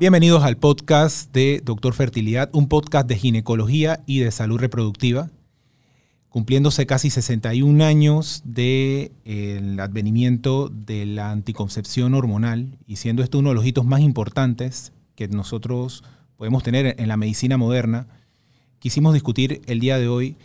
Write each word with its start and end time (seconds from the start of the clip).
Bienvenidos 0.00 0.44
al 0.44 0.56
podcast 0.56 1.32
de 1.34 1.60
Doctor 1.64 1.92
Fertilidad, 1.92 2.50
un 2.52 2.68
podcast 2.68 3.08
de 3.08 3.16
ginecología 3.16 4.04
y 4.06 4.20
de 4.20 4.30
salud 4.30 4.60
reproductiva, 4.60 5.28
cumpliéndose 6.28 6.86
casi 6.86 7.10
61 7.10 7.84
años 7.84 8.42
del 8.44 9.76
advenimiento 9.80 10.68
de 10.68 11.04
la 11.04 11.32
anticoncepción 11.32 12.14
hormonal 12.14 12.78
y 12.86 12.94
siendo 12.94 13.24
esto 13.24 13.40
uno 13.40 13.48
de 13.48 13.56
los 13.56 13.66
hitos 13.66 13.86
más 13.86 13.98
importantes 13.98 14.92
que 15.16 15.26
nosotros 15.26 16.04
podemos 16.36 16.62
tener 16.62 16.94
en 16.96 17.08
la 17.08 17.16
medicina 17.16 17.56
moderna, 17.56 18.06
quisimos 18.78 19.14
discutir 19.14 19.62
el 19.66 19.80
día 19.80 19.98
de 19.98 20.06
hoy 20.06 20.36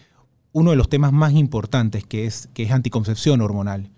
uno 0.51 0.71
de 0.71 0.78
los 0.78 0.89
temas 0.89 1.14
más 1.14 1.33
importantes 1.33 2.04
que 2.04 2.25
es, 2.25 2.50
que 2.56 2.64
es 2.64 2.71
anticoncepción 2.71 3.39
hormonal. 3.39 3.92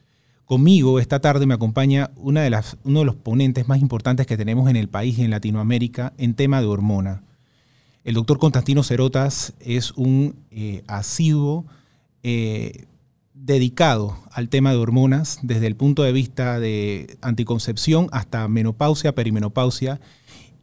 Conmigo 0.46 1.00
esta 1.00 1.20
tarde 1.20 1.48
me 1.48 1.56
acompaña 1.56 2.12
uno 2.18 2.40
de 2.40 2.52
los 2.52 3.16
ponentes 3.16 3.68
más 3.68 3.82
importantes 3.82 4.28
que 4.28 4.38
tenemos 4.38 4.70
en 4.70 4.76
el 4.76 4.88
país 4.88 5.18
y 5.18 5.24
en 5.24 5.32
Latinoamérica 5.32 6.14
en 6.20 6.36
tema 6.36 6.62
de 6.62 6.68
hormona. 6.68 7.24
El 8.04 8.14
doctor 8.14 8.38
Constantino 8.38 8.84
Cerotas 8.84 9.54
es 9.60 9.92
un 9.94 10.36
eh, 10.52 10.84
asiduo 10.86 11.66
eh, 12.22 12.86
dedicado 13.34 14.20
al 14.32 14.50
tema 14.50 14.70
de 14.70 14.78
hormonas 14.78 15.40
desde 15.42 15.66
el 15.66 15.76
punto 15.76 16.04
de 16.04 16.12
vista 16.12 16.60
de 16.60 17.18
anticoncepción 17.22 18.08
hasta 18.12 18.48
menopausia, 18.48 19.16
perimenopausia. 19.16 20.00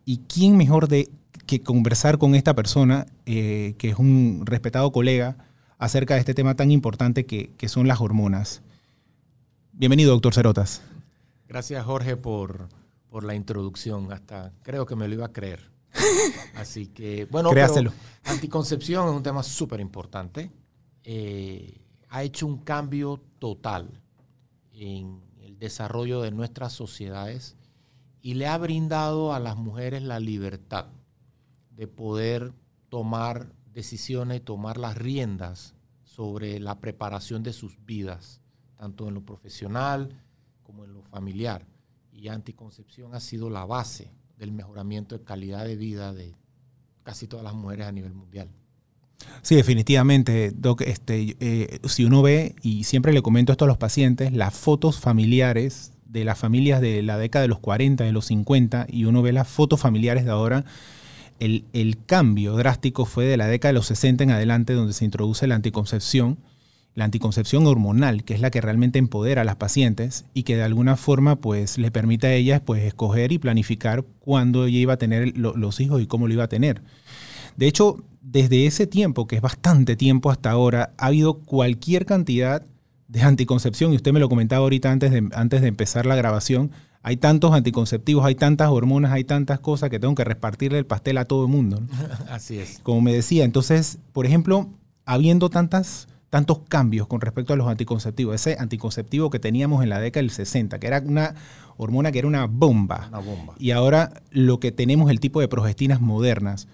¿Y 0.05 0.19
quién 0.29 0.57
mejor 0.57 0.87
de, 0.87 1.09
que 1.47 1.61
conversar 1.61 2.19
con 2.19 2.37
esta 2.37 2.55
persona, 2.55 3.07
eh, 3.27 3.75
que 3.79 3.89
es 3.89 3.99
un 3.99 4.43
respetado 4.45 4.93
colega, 4.93 5.37
acerca 5.79 6.15
de 6.15 6.21
este 6.21 6.35
tema 6.35 6.55
tan 6.55 6.71
importante 6.71 7.27
que 7.27 7.69
son 7.69 7.89
las 7.89 8.01
hormonas? 8.01 8.63
Bienvenido, 9.83 10.13
doctor 10.13 10.33
Cerotas. 10.33 10.81
Gracias, 11.49 11.85
Jorge, 11.85 12.17
por, 12.17 12.69
por 13.11 13.25
la 13.25 13.35
introducción. 13.35 14.13
Hasta 14.13 14.53
creo 14.63 14.87
que 14.87 14.95
me 14.95 15.09
lo 15.09 15.15
iba 15.15 15.27
a 15.27 15.33
creer. 15.33 15.73
Así 16.55 16.87
que, 16.87 17.25
bueno, 17.25 17.51
anticoncepción 18.23 19.09
es 19.09 19.13
un 19.13 19.25
tema 19.25 19.43
súper 19.43 19.81
importante. 19.81 20.53
Eh, 21.03 21.81
ha 22.11 22.23
hecho 22.23 22.47
un 22.47 22.59
cambio 22.59 23.25
total 23.41 24.01
en 24.73 25.21
el 25.41 25.59
desarrollo 25.59 26.21
de 26.23 26.31
nuestras 26.31 26.73
sociedades 26.73 27.57
y 28.21 28.35
le 28.35 28.47
ha 28.47 28.57
brindado 28.59 29.35
a 29.35 29.41
las 29.41 29.57
mujeres 29.57 30.05
la 30.05 30.21
libertad 30.21 30.87
de 31.71 31.89
poder 31.89 32.53
tomar 32.89 33.53
decisiones, 33.73 34.45
tomar 34.45 34.79
las 34.79 34.97
riendas 34.97 35.75
sobre 36.05 36.61
la 36.61 36.79
preparación 36.79 37.43
de 37.43 37.53
sus 37.53 37.85
vidas 37.85 38.42
tanto 38.83 39.07
en 39.07 39.15
lo 39.15 39.25
profesional 39.25 40.09
como 40.65 40.85
en 40.85 40.93
lo 40.93 41.03
familiar. 41.03 41.65
Y 42.13 42.27
anticoncepción 42.27 43.15
ha 43.15 43.21
sido 43.21 43.49
la 43.49 43.65
base 43.65 44.11
del 44.37 44.51
mejoramiento 44.51 45.17
de 45.17 45.23
calidad 45.23 45.65
de 45.65 45.77
vida 45.77 46.13
de 46.13 46.35
casi 47.05 47.29
todas 47.29 47.45
las 47.45 47.55
mujeres 47.55 47.87
a 47.87 47.93
nivel 47.93 48.13
mundial. 48.13 48.49
Sí, 49.43 49.55
definitivamente, 49.55 50.51
Doc. 50.51 50.81
Este, 50.81 51.37
eh, 51.39 51.79
si 51.85 52.05
uno 52.05 52.23
ve, 52.23 52.57
y 52.61 52.83
siempre 52.83 53.13
le 53.13 53.23
comento 53.23 53.53
esto 53.53 53.67
a 53.67 53.69
los 53.69 53.79
pacientes, 53.79 54.33
las 54.33 54.53
fotos 54.53 54.99
familiares 54.99 55.93
de 56.05 56.25
las 56.25 56.37
familias 56.37 56.81
de 56.81 57.05
la 57.05 57.19
década 57.19 57.43
de 57.43 57.49
los 57.49 57.61
40, 57.61 58.03
de 58.03 58.11
los 58.11 58.27
50, 58.27 58.89
y 58.89 59.05
uno 59.05 59.23
ve 59.23 59.33
las 59.33 59.47
fotos 59.47 59.79
familiares 59.79 60.25
de 60.25 60.33
ahora, 60.33 60.65
el, 61.39 61.67
el 61.73 62.05
cambio 62.05 62.57
drástico 62.57 63.05
fue 63.05 63.27
de 63.27 63.37
la 63.37 63.47
década 63.47 63.69
de 63.71 63.79
los 63.79 63.87
60 63.87 64.25
en 64.25 64.33
adelante, 64.33 64.73
donde 64.73 64.93
se 64.93 65.05
introduce 65.05 65.47
la 65.47 65.55
anticoncepción 65.55 66.39
la 66.95 67.05
anticoncepción 67.05 67.67
hormonal, 67.67 68.25
que 68.25 68.35
es 68.35 68.41
la 68.41 68.51
que 68.51 68.61
realmente 68.61 68.99
empodera 68.99 69.43
a 69.43 69.45
las 69.45 69.57
pacientes 69.57 70.27
y 70.35 70.43
que 70.43 70.57
de 70.57 70.63
alguna 70.63 70.97
forma 70.97 71.37
pues 71.37 71.79
le 71.79 71.91
permite 71.91 72.27
a 72.27 72.35
ellas 72.35 72.61
pues 72.65 72.83
escoger 72.83 73.33
y 73.33 73.39
planificar 73.39 74.05
cuándo 74.21 74.67
ella 74.67 74.79
iba 74.79 74.93
a 74.95 74.99
tener 74.99 75.37
los 75.37 75.81
hijos 75.81 76.03
y 76.03 76.07
cómo 76.07 76.29
lo 76.29 76.35
iba 76.35 76.45
a 76.45 76.49
tener. 76.49 76.83
De 77.57 77.67
hecho, 77.67 78.03
desde 78.21 78.67
ese 78.67 78.87
tiempo, 78.87 79.27
que 79.27 79.37
es 79.37 79.43
bastante 79.43 79.97
tiempo 79.97 80.31
hasta 80.31 80.51
ahora, 80.51 80.93
ha 80.99 81.07
habido 81.07 81.35
cualquier 81.35 82.07
cantidad 82.07 82.65
de 83.09 83.23
anticoncepción, 83.23 83.93
y 83.93 83.97
usted 83.97 84.13
me 84.13 84.21
lo 84.21 84.29
comentaba 84.29 84.63
ahorita 84.63 84.91
antes 84.91 85.11
de, 85.11 85.29
antes 85.35 85.61
de 85.61 85.69
empezar 85.69 86.07
la 86.07 86.17
grabación, 86.17 86.71
hay 87.03 87.17
tantos 87.17 87.53
anticonceptivos, 87.53 88.25
hay 88.25 88.37
tantas 88.37 88.69
hormonas, 88.69 89.13
hay 89.13 89.25
tantas 89.25 89.61
cosas 89.61 89.91
que 89.91 89.99
tengo 89.99 90.15
que 90.15 90.25
repartirle 90.25 90.79
el 90.79 90.87
pastel 90.87 91.19
a 91.19 91.25
todo 91.25 91.45
el 91.45 91.51
mundo. 91.51 91.83
Así 92.31 92.59
es. 92.59 92.79
Como 92.83 93.01
me 93.01 93.13
decía, 93.13 93.45
entonces, 93.45 93.99
por 94.13 94.25
ejemplo, 94.25 94.69
habiendo 95.05 95.51
tantas 95.51 96.07
tantos 96.33 96.61
cambios 96.67 97.09
con 97.09 97.21
respecto 97.21 97.53
a 97.53 97.57
los 97.57 97.69
anticonceptivos. 97.69 98.35
Ese 98.35 98.57
anticonceptivo 98.59 99.29
que 99.29 99.39
teníamos 99.39 99.83
en 99.83 99.91
la 99.91 100.01
década 100.01 100.23
del 100.23 100.31
60, 100.31 100.81
que 100.81 100.87
era 100.87 101.03
una 101.05 101.35
hormona 101.77 102.11
que 102.11 102.21
era 102.21 102.27
una 102.27 102.47
bomba. 102.47 103.09
Una 103.11 103.19
bomba. 103.19 103.55
Y 103.59 103.73
ahora 103.73 104.23
lo 104.31 104.59
que 104.59 104.73
tenemos, 104.73 105.11
el 105.11 105.21
tipo 105.21 105.43
de 105.43 105.49
progestinas 105.49 106.01
modernas. 106.01 106.69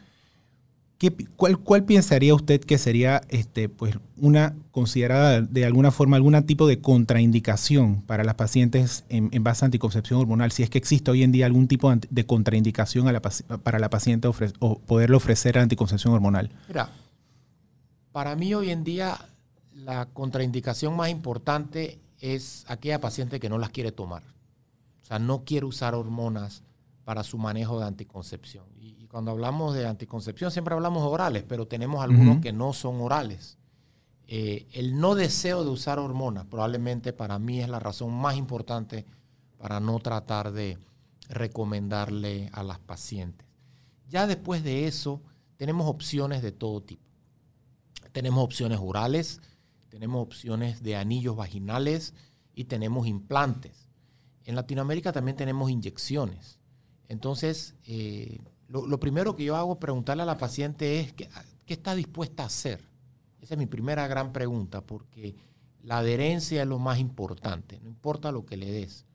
¿Qué, 0.96 1.12
cuál, 1.34 1.58
cuál, 1.58 1.82
pensaría 1.82 2.36
usted 2.36 2.60
que 2.60 2.78
sería 2.78 3.20
este, 3.30 3.68
pues, 3.68 3.98
una 4.16 4.54
considerada 4.70 5.40
de 5.40 5.64
alguna 5.64 5.90
forma 5.90 6.14
algún 6.14 6.40
tipo 6.44 6.68
de 6.68 6.80
contraindicación 6.80 8.02
para 8.02 8.22
las 8.22 8.36
pacientes 8.36 9.04
en, 9.08 9.42
base 9.42 9.64
a 9.64 9.66
anticoncepción 9.66 10.20
hormonal? 10.20 10.52
Si 10.52 10.62
es 10.62 10.70
que 10.70 10.78
existe 10.78 11.10
hoy 11.10 11.24
en 11.24 11.32
día 11.32 11.46
algún 11.46 11.66
tipo 11.66 11.92
de 11.92 12.26
contraindicación 12.26 13.12
para 13.64 13.80
la 13.80 13.90
paciente 13.90 14.28
o 14.60 14.78
poderle 14.78 15.16
ofrecer 15.16 15.58
anticoncepción 15.58 16.14
hormonal. 16.14 16.52
Mira, 16.68 16.90
para 18.12 18.36
mí 18.36 18.54
hoy 18.54 18.70
en 18.70 18.84
día 18.84 19.18
la 19.88 20.04
contraindicación 20.04 20.94
más 20.94 21.08
importante 21.08 21.98
es 22.20 22.66
aquella 22.68 23.00
paciente 23.00 23.40
que 23.40 23.48
no 23.48 23.56
las 23.56 23.70
quiere 23.70 23.90
tomar. 23.90 24.22
O 25.02 25.06
sea, 25.06 25.18
no 25.18 25.44
quiere 25.46 25.64
usar 25.64 25.94
hormonas 25.94 26.62
para 27.04 27.24
su 27.24 27.38
manejo 27.38 27.80
de 27.80 27.86
anticoncepción. 27.86 28.66
Y, 28.78 29.06
cuando 29.06 29.30
hablamos 29.30 29.74
de 29.74 29.86
anticoncepción 29.86 30.50
siempre 30.50 30.74
hablamos 30.74 31.02
orales, 31.02 31.42
pero 31.48 31.66
tenemos 31.66 32.04
algunos 32.04 32.42
que 32.42 32.52
no 32.52 32.74
son 32.74 33.00
orales. 33.00 33.56
Eh, 34.26 34.66
el 34.72 35.00
no 35.00 35.14
deseo 35.14 35.64
de 35.64 35.70
usar 35.70 35.98
hormonas 35.98 36.44
probablemente 36.44 37.14
para 37.14 37.38
mí 37.38 37.62
es 37.62 37.70
la 37.70 37.80
razón 37.80 38.12
más 38.12 38.36
importante 38.36 39.06
para 39.56 39.80
no 39.80 39.98
tratar 40.00 40.52
de 40.52 40.76
recomendarle 41.30 42.50
a 42.52 42.62
las 42.62 42.78
pacientes. 42.78 43.48
Ya 44.06 44.26
después 44.26 44.62
de 44.62 44.86
eso, 44.86 45.22
tenemos 45.56 45.86
opciones 45.88 46.42
de 46.42 46.52
todo 46.52 46.82
tipo. 46.82 47.02
Tenemos 48.12 48.44
opciones 48.44 48.78
orales, 48.82 49.40
tenemos 49.88 50.22
opciones 50.22 50.82
de 50.82 50.96
anillos 50.96 51.36
vaginales 51.36 52.14
y 52.54 52.64
tenemos 52.64 53.06
implantes. 53.06 53.88
En 54.44 54.54
Latinoamérica 54.54 55.12
también 55.12 55.36
tenemos 55.36 55.70
inyecciones. 55.70 56.58
Entonces, 57.08 57.74
eh, 57.86 58.38
lo, 58.68 59.00
primero 59.00 59.34
que 59.34 59.44
yo 59.44 59.56
hago 59.56 59.74
es 59.74 59.78
preguntarle 59.78 60.22
a 60.22 60.26
la 60.26 60.38
paciente 60.38 61.00
es, 61.00 61.12
¿qué, 61.12 61.28
¿qué 61.64 61.74
está 61.74 61.94
dispuesta 61.94 62.42
a 62.42 62.46
hacer? 62.46 62.80
Esa 63.40 63.54
es 63.54 63.58
mi 63.58 63.66
primera 63.66 64.06
gran 64.06 64.32
pregunta, 64.32 64.82
porque 64.82 65.36
la 65.82 65.98
adherencia 65.98 66.62
es 66.62 66.68
lo 66.68 66.78
más 66.78 66.98
importante, 66.98 67.80
no 67.80 67.88
importa 67.88 68.32
lo 68.32 68.44
que 68.44 68.56
le 68.56 68.70
des. 68.70 69.06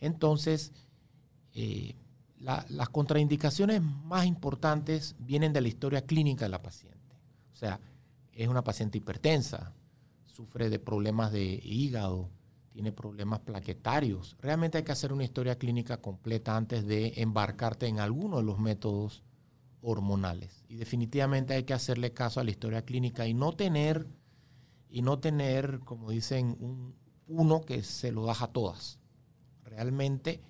Entonces, 0.00 0.72
eh, 1.52 1.94
las 2.38 2.88
contraindicaciones 2.90 3.80
más 3.80 4.26
importantes 4.26 5.16
vienen 5.18 5.52
de 5.52 5.62
la 5.62 5.68
historia 5.68 6.04
clínica 6.04 6.44
de 6.44 6.50
la 6.50 6.62
paciente. 6.62 6.98
O 7.52 7.56
sea, 7.56 7.80
es 8.32 8.48
una 8.48 8.62
paciente 8.62 8.98
hipertensa, 8.98 9.72
sufre 10.34 10.68
de 10.68 10.80
problemas 10.80 11.30
de 11.30 11.60
hígado, 11.62 12.28
tiene 12.72 12.90
problemas 12.90 13.40
plaquetarios. 13.40 14.36
Realmente 14.40 14.78
hay 14.78 14.84
que 14.84 14.90
hacer 14.90 15.12
una 15.12 15.22
historia 15.22 15.56
clínica 15.58 15.98
completa 16.00 16.56
antes 16.56 16.84
de 16.84 17.12
embarcarte 17.16 17.86
en 17.86 18.00
alguno 18.00 18.38
de 18.38 18.42
los 18.42 18.58
métodos 18.58 19.22
hormonales. 19.80 20.64
Y 20.68 20.74
definitivamente 20.74 21.54
hay 21.54 21.62
que 21.62 21.72
hacerle 21.72 22.12
caso 22.12 22.40
a 22.40 22.44
la 22.44 22.50
historia 22.50 22.82
clínica 22.82 23.28
y 23.28 23.34
no 23.34 23.52
tener, 23.52 24.08
y 24.88 25.02
no 25.02 25.20
tener, 25.20 25.78
como 25.84 26.10
dicen, 26.10 26.56
un, 26.58 26.96
uno 27.28 27.60
que 27.60 27.84
se 27.84 28.10
lo 28.10 28.24
da 28.24 28.36
a 28.40 28.48
todas. 28.48 28.98
Realmente 29.62 30.42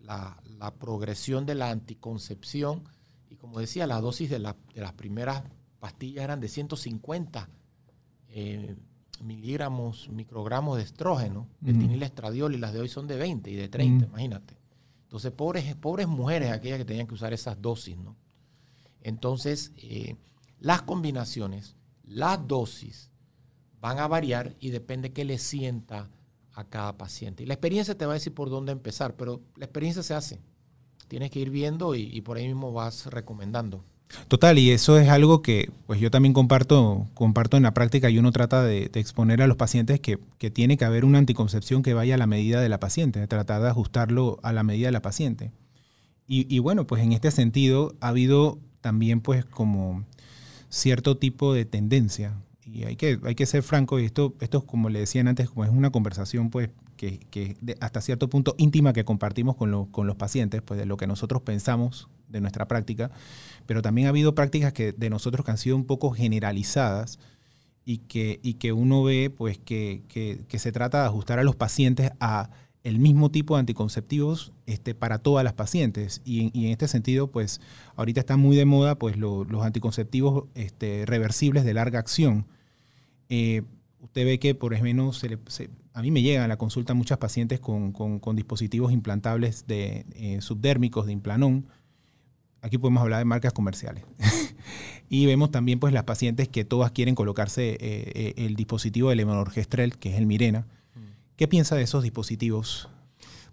la, 0.00 0.38
progresión 0.78 1.46
de 1.46 1.54
la 1.54 1.70
anticoncepción, 1.70 2.84
y 3.30 3.36
como 3.36 3.58
decía, 3.58 3.86
la 3.86 4.02
dosis 4.02 4.28
de, 4.28 4.38
las 4.38 4.92
primeras 4.96 5.44
pastillas 5.78 6.24
eran 6.24 6.40
de 6.40 6.48
150 6.48 7.48
miligramos, 9.22 10.08
microgramos 10.08 10.76
de 10.76 10.84
estrógeno, 10.84 11.48
de 11.60 11.72
tinil 11.72 12.02
estradiol, 12.02 12.54
y 12.54 12.58
las 12.58 12.72
de 12.72 12.80
hoy 12.80 12.88
son 12.88 13.06
de 13.06 13.16
20 13.16 13.50
y 13.50 13.56
de 13.56 13.68
30, 13.68 14.06
imagínate. 14.06 14.56
Entonces, 15.04 15.32
pobres, 15.32 15.74
pobres 15.76 16.06
mujeres, 16.06 16.50
aquellas 16.50 16.78
que 16.78 16.84
tenían 16.84 17.06
que 17.06 17.14
usar 17.14 17.32
esas 17.32 17.60
dosis, 17.60 17.98
¿no? 17.98 18.16
Entonces, 19.02 19.72
eh, 19.76 20.16
las 20.58 20.82
combinaciones, 20.82 21.76
las 22.04 22.46
dosis, 22.46 23.10
van 23.80 23.98
a 23.98 24.08
variar 24.08 24.56
y 24.60 24.70
depende 24.70 25.12
qué 25.12 25.24
le 25.24 25.38
sienta 25.38 26.10
a 26.52 26.64
cada 26.64 26.96
paciente. 26.96 27.42
Y 27.42 27.46
la 27.46 27.54
experiencia 27.54 27.96
te 27.96 28.06
va 28.06 28.12
a 28.12 28.14
decir 28.14 28.34
por 28.34 28.50
dónde 28.50 28.72
empezar, 28.72 29.16
pero 29.16 29.40
la 29.56 29.64
experiencia 29.64 30.02
se 30.02 30.14
hace. 30.14 30.40
Tienes 31.08 31.30
que 31.30 31.40
ir 31.40 31.50
viendo 31.50 31.94
y 31.94 32.20
por 32.20 32.36
ahí 32.36 32.46
mismo 32.46 32.72
vas 32.72 33.06
recomendando. 33.06 33.84
Total, 34.28 34.58
y 34.58 34.70
eso 34.70 34.98
es 34.98 35.08
algo 35.08 35.40
que 35.42 35.70
pues 35.86 36.00
yo 36.00 36.10
también 36.10 36.32
comparto, 36.32 37.06
comparto 37.14 37.56
en 37.56 37.62
la 37.62 37.74
práctica 37.74 38.10
y 38.10 38.18
uno 38.18 38.32
trata 38.32 38.64
de, 38.64 38.90
exponer 38.94 39.40
a 39.42 39.46
los 39.46 39.56
pacientes 39.56 40.00
que, 40.00 40.18
tiene 40.50 40.76
que 40.76 40.84
haber 40.84 41.04
una 41.04 41.18
anticoncepción 41.18 41.82
que 41.82 41.94
vaya 41.94 42.14
a 42.16 42.18
la 42.18 42.26
medida 42.26 42.60
de 42.60 42.68
la 42.68 42.80
paciente, 42.80 43.24
tratar 43.26 43.62
de 43.62 43.68
ajustarlo 43.68 44.38
a 44.42 44.52
la 44.52 44.62
medida 44.62 44.88
de 44.88 44.92
la 44.92 45.02
paciente. 45.02 45.52
Y, 46.32 46.60
bueno, 46.60 46.86
pues 46.86 47.02
en 47.02 47.12
este 47.12 47.32
sentido 47.32 47.96
ha 48.00 48.08
habido 48.08 48.60
también 48.80 49.20
pues 49.20 49.44
como 49.44 50.04
cierto 50.68 51.16
tipo 51.16 51.52
de 51.54 51.64
tendencia. 51.64 52.34
Y 52.64 52.84
hay 52.84 52.94
que, 52.94 53.18
hay 53.24 53.34
que 53.34 53.46
ser 53.46 53.64
franco, 53.64 53.98
y 53.98 54.04
esto, 54.04 54.36
esto 54.40 54.64
como 54.64 54.90
le 54.90 55.00
decían 55.00 55.26
antes, 55.26 55.50
como 55.50 55.64
es 55.64 55.70
una 55.70 55.90
conversación 55.90 56.50
pues 56.50 56.70
que, 56.96 57.18
que 57.30 57.56
hasta 57.80 58.00
cierto 58.00 58.30
punto 58.30 58.54
íntima 58.58 58.92
que 58.92 59.04
compartimos 59.04 59.56
con, 59.56 59.86
con 59.86 60.06
los 60.06 60.14
pacientes, 60.14 60.62
pues 60.62 60.78
de 60.78 60.86
lo 60.86 60.96
que 60.96 61.08
nosotros 61.08 61.42
pensamos 61.42 62.08
de 62.30 62.40
nuestra 62.40 62.66
práctica, 62.66 63.10
pero 63.66 63.82
también 63.82 64.06
ha 64.06 64.10
habido 64.10 64.34
prácticas 64.34 64.72
que 64.72 64.92
de 64.92 65.10
nosotros 65.10 65.48
han 65.48 65.58
sido 65.58 65.76
un 65.76 65.84
poco 65.84 66.10
generalizadas 66.10 67.18
y 67.84 67.98
que, 67.98 68.40
y 68.42 68.54
que 68.54 68.72
uno 68.72 69.02
ve 69.02 69.30
pues 69.30 69.58
que, 69.58 70.02
que, 70.08 70.58
se 70.58 70.72
trata 70.72 71.00
de 71.00 71.06
ajustar 71.08 71.38
a 71.38 71.44
los 71.44 71.56
pacientes 71.56 72.12
a 72.20 72.50
el 72.82 72.98
mismo 72.98 73.30
tipo 73.30 73.54
de 73.54 73.60
anticonceptivos 73.60 74.52
este, 74.66 74.94
para 74.94 75.18
todas 75.18 75.44
las 75.44 75.52
pacientes. 75.52 76.22
Y, 76.24 76.50
y, 76.58 76.66
en 76.66 76.72
este 76.72 76.88
sentido, 76.88 77.30
pues 77.30 77.60
ahorita 77.96 78.20
está 78.20 78.36
muy 78.36 78.56
de 78.56 78.64
moda 78.64 78.94
pues, 78.94 79.16
los 79.16 79.62
anticonceptivos 79.62 80.44
este, 80.54 81.04
reversibles 81.04 81.64
de 81.64 81.74
larga 81.74 81.98
acción. 81.98 82.46
Eh, 83.28 83.62
usted 84.00 84.24
ve 84.24 84.38
que, 84.38 84.54
por 84.54 84.72
ejemplo, 84.72 85.12
a 85.92 86.02
mí 86.02 86.10
me 86.10 86.22
llegan 86.22 86.44
a 86.44 86.48
la 86.48 86.56
consulta 86.56 86.94
muchas 86.94 87.18
pacientes 87.18 87.60
con, 87.60 87.92
con, 87.92 88.36
dispositivos 88.36 88.92
implantables 88.92 89.66
de, 89.66 90.06
eh, 90.14 90.40
subdérmicos 90.40 91.06
de 91.06 91.12
implanón, 91.12 91.66
aquí 92.62 92.78
podemos 92.78 93.02
hablar 93.02 93.18
de 93.18 93.24
marcas 93.24 93.52
comerciales. 93.52 94.04
y 95.08 95.26
vemos 95.26 95.50
también 95.50 95.80
pues 95.80 95.92
las 95.92 96.04
pacientes 96.04 96.48
que 96.48 96.64
todas 96.64 96.92
quieren 96.92 97.14
colocarse 97.14 97.70
eh, 97.72 97.78
eh, 97.80 98.34
el 98.36 98.56
dispositivo 98.56 99.08
del 99.08 99.18
levonorgestrel, 99.18 99.98
que 99.98 100.10
es 100.12 100.18
el 100.18 100.26
Mirena. 100.26 100.66
Mm. 100.94 101.00
¿Qué 101.36 101.48
piensa 101.48 101.76
de 101.76 101.82
esos 101.82 102.02
dispositivos? 102.02 102.88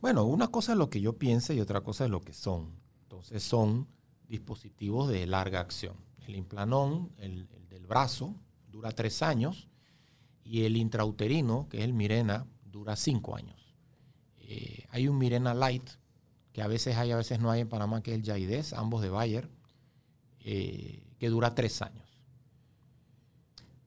Bueno, 0.02 0.26
una 0.26 0.48
cosa 0.50 0.74
es 0.74 0.78
lo 0.78 0.90
que 0.90 1.02
yo 1.02 1.14
pienso 1.14 1.54
y 1.54 1.60
otra 1.60 1.82
cosa 1.82 2.06
es 2.06 2.12
lo 2.12 2.22
que 2.22 2.34
son. 2.34 2.70
Entonces 3.04 3.44
son 3.44 3.88
dispositivos 4.28 5.10
de 5.10 5.26
larga 5.26 5.60
acción. 5.60 5.96
El 6.28 6.36
implanón, 6.36 7.12
el, 7.18 7.48
del 7.70 7.88
brazo, 7.88 8.36
dura 8.70 8.92
tres 8.92 9.24
años 9.24 9.68
y 10.44 10.64
el 10.64 10.78
intrauterino, 10.78 11.68
que 11.70 11.80
es 11.80 11.84
el 11.84 11.94
Mirena, 11.94 12.46
dura 12.66 12.96
cinco 12.96 13.36
años. 13.36 13.76
Eh, 14.40 14.86
hay 14.92 15.08
un 15.08 15.18
Mirena 15.18 15.54
Light 15.54 15.90
que 16.58 16.64
a 16.64 16.68
veces 16.68 16.98
hay, 16.98 17.12
a 17.12 17.18
veces 17.18 17.40
no 17.40 17.52
hay 17.52 17.62
en 17.62 17.70
Panamá, 17.70 18.02
que 18.02 18.10
es 18.10 18.18
el 18.18 18.24
Yaides, 18.24 18.74
ambos 18.74 19.04
de 19.04 19.12
Bayer, 19.12 19.48
eh, 20.40 21.06
que 21.20 21.30
dura 21.30 21.54
tres 21.54 21.84
años. 21.84 22.18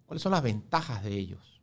¿Cuáles 0.07 0.23
son 0.23 0.31
las 0.31 0.45
ventajas 0.45 1.03
de 1.03 1.13
ellos? 1.19 1.61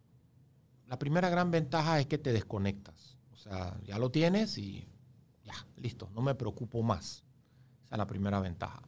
La 0.86 1.00
primera 1.00 1.30
gran 1.30 1.50
ventaja 1.50 1.98
es 2.02 2.08
que 2.08 2.18
te 2.18 2.34
desconectas. 2.34 3.18
O 3.32 3.38
sea, 3.38 3.80
ya 3.86 4.00
lo 4.00 4.12
tienes 4.12 4.58
y 4.58 4.86
ya, 5.46 5.54
listo, 5.78 6.10
no 6.14 6.22
me 6.22 6.36
preocupo 6.36 6.84
más. 6.84 7.24
Esa 7.86 7.96
es 7.96 8.00
la 8.00 8.08
primera 8.08 8.42
ventaja. 8.42 8.82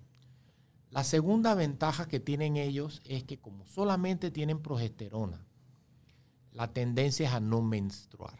La 0.89 1.05
segunda 1.05 1.55
ventaja 1.55 2.09
que 2.09 2.19
tienen 2.19 2.57
ellos 2.57 3.01
es 3.05 3.23
que 3.23 3.39
como 3.39 3.65
solamente 3.65 4.29
tienen 4.29 4.61
progesterona, 4.61 5.47
la 6.51 6.73
tendencia 6.73 7.29
es 7.29 7.33
a 7.33 7.39
no 7.39 7.61
menstruar. 7.61 8.37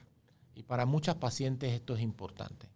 Y 0.53 0.63
para 0.63 0.85
muchas 0.85 1.15
pacientes 1.15 1.71
esto 1.71 1.95
es 1.95 2.01
importante 2.01 2.67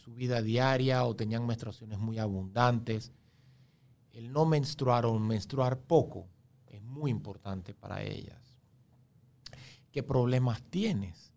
su 0.00 0.14
vida 0.14 0.40
diaria 0.40 1.04
o 1.04 1.14
tenían 1.14 1.46
menstruaciones 1.46 1.98
muy 1.98 2.18
abundantes. 2.18 3.12
El 4.12 4.32
no 4.32 4.46
menstruar 4.46 5.06
o 5.06 5.18
menstruar 5.18 5.78
poco 5.78 6.26
es 6.66 6.82
muy 6.82 7.10
importante 7.10 7.74
para 7.74 8.02
ellas. 8.02 8.58
¿Qué 9.92 10.02
problemas 10.02 10.62
tienes? 10.62 11.32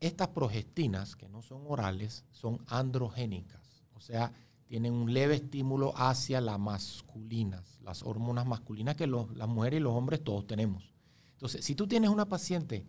Estas 0.00 0.28
progestinas, 0.28 1.16
que 1.16 1.28
no 1.28 1.42
son 1.42 1.62
orales, 1.66 2.24
son 2.30 2.58
androgénicas, 2.66 3.84
o 3.94 4.00
sea, 4.00 4.32
tienen 4.66 4.92
un 4.92 5.12
leve 5.14 5.36
estímulo 5.36 5.96
hacia 5.96 6.40
las 6.40 6.58
masculinas, 6.58 7.78
las 7.82 8.02
hormonas 8.02 8.46
masculinas 8.46 8.96
que 8.96 9.06
las 9.06 9.48
mujeres 9.48 9.78
y 9.78 9.82
los 9.82 9.94
hombres 9.94 10.22
todos 10.22 10.46
tenemos. 10.46 10.92
Entonces, 11.32 11.64
si 11.64 11.74
tú 11.74 11.86
tienes 11.86 12.10
una 12.10 12.28
paciente 12.28 12.84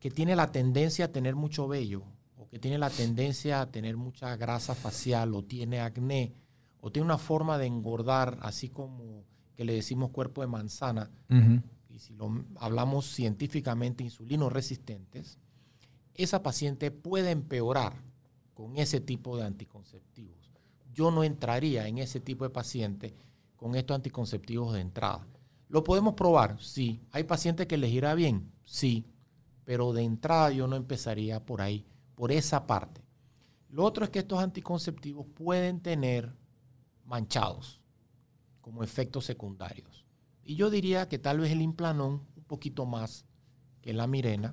que 0.00 0.10
tiene 0.10 0.34
la 0.34 0.50
tendencia 0.50 1.06
a 1.06 1.12
tener 1.12 1.36
mucho 1.36 1.68
vello 1.68 2.04
que 2.50 2.58
tiene 2.58 2.78
la 2.78 2.90
tendencia 2.90 3.60
a 3.60 3.70
tener 3.70 3.96
mucha 3.96 4.36
grasa 4.36 4.74
facial 4.74 5.34
o 5.34 5.44
tiene 5.44 5.80
acné 5.80 6.32
o 6.80 6.90
tiene 6.90 7.06
una 7.06 7.18
forma 7.18 7.58
de 7.58 7.66
engordar, 7.66 8.38
así 8.42 8.68
como 8.68 9.24
que 9.54 9.64
le 9.64 9.74
decimos 9.74 10.10
cuerpo 10.10 10.40
de 10.40 10.46
manzana, 10.46 11.10
y 11.88 11.98
si 11.98 12.14
lo 12.14 12.44
hablamos 12.60 13.06
científicamente, 13.06 14.04
insulino 14.04 14.48
resistentes, 14.48 15.38
esa 16.14 16.42
paciente 16.42 16.90
puede 16.90 17.32
empeorar 17.32 17.94
con 18.54 18.76
ese 18.76 19.00
tipo 19.00 19.36
de 19.36 19.44
anticonceptivos. 19.44 20.52
Yo 20.92 21.10
no 21.10 21.24
entraría 21.24 21.88
en 21.88 21.98
ese 21.98 22.20
tipo 22.20 22.44
de 22.44 22.50
paciente 22.50 23.14
con 23.56 23.74
estos 23.74 23.96
anticonceptivos 23.96 24.72
de 24.74 24.80
entrada. 24.80 25.26
¿Lo 25.68 25.84
podemos 25.84 26.14
probar? 26.14 26.60
Sí. 26.60 27.00
¿Hay 27.12 27.24
pacientes 27.24 27.66
que 27.66 27.76
les 27.76 27.90
irá 27.90 28.14
bien? 28.14 28.50
Sí. 28.64 29.04
Pero 29.64 29.92
de 29.92 30.02
entrada 30.02 30.50
yo 30.50 30.66
no 30.66 30.76
empezaría 30.76 31.44
por 31.44 31.60
ahí 31.60 31.84
por 32.18 32.32
esa 32.32 32.66
parte. 32.66 33.00
Lo 33.70 33.84
otro 33.84 34.02
es 34.02 34.10
que 34.10 34.18
estos 34.18 34.40
anticonceptivos 34.40 35.24
pueden 35.24 35.78
tener 35.78 36.34
manchados 37.04 37.80
como 38.60 38.82
efectos 38.82 39.24
secundarios. 39.24 40.04
Y 40.42 40.56
yo 40.56 40.68
diría 40.68 41.08
que 41.08 41.20
tal 41.20 41.38
vez 41.38 41.52
el 41.52 41.62
implanón 41.62 42.26
un 42.34 42.42
poquito 42.42 42.86
más 42.86 43.24
que 43.80 43.92
la 43.92 44.08
mirena, 44.08 44.52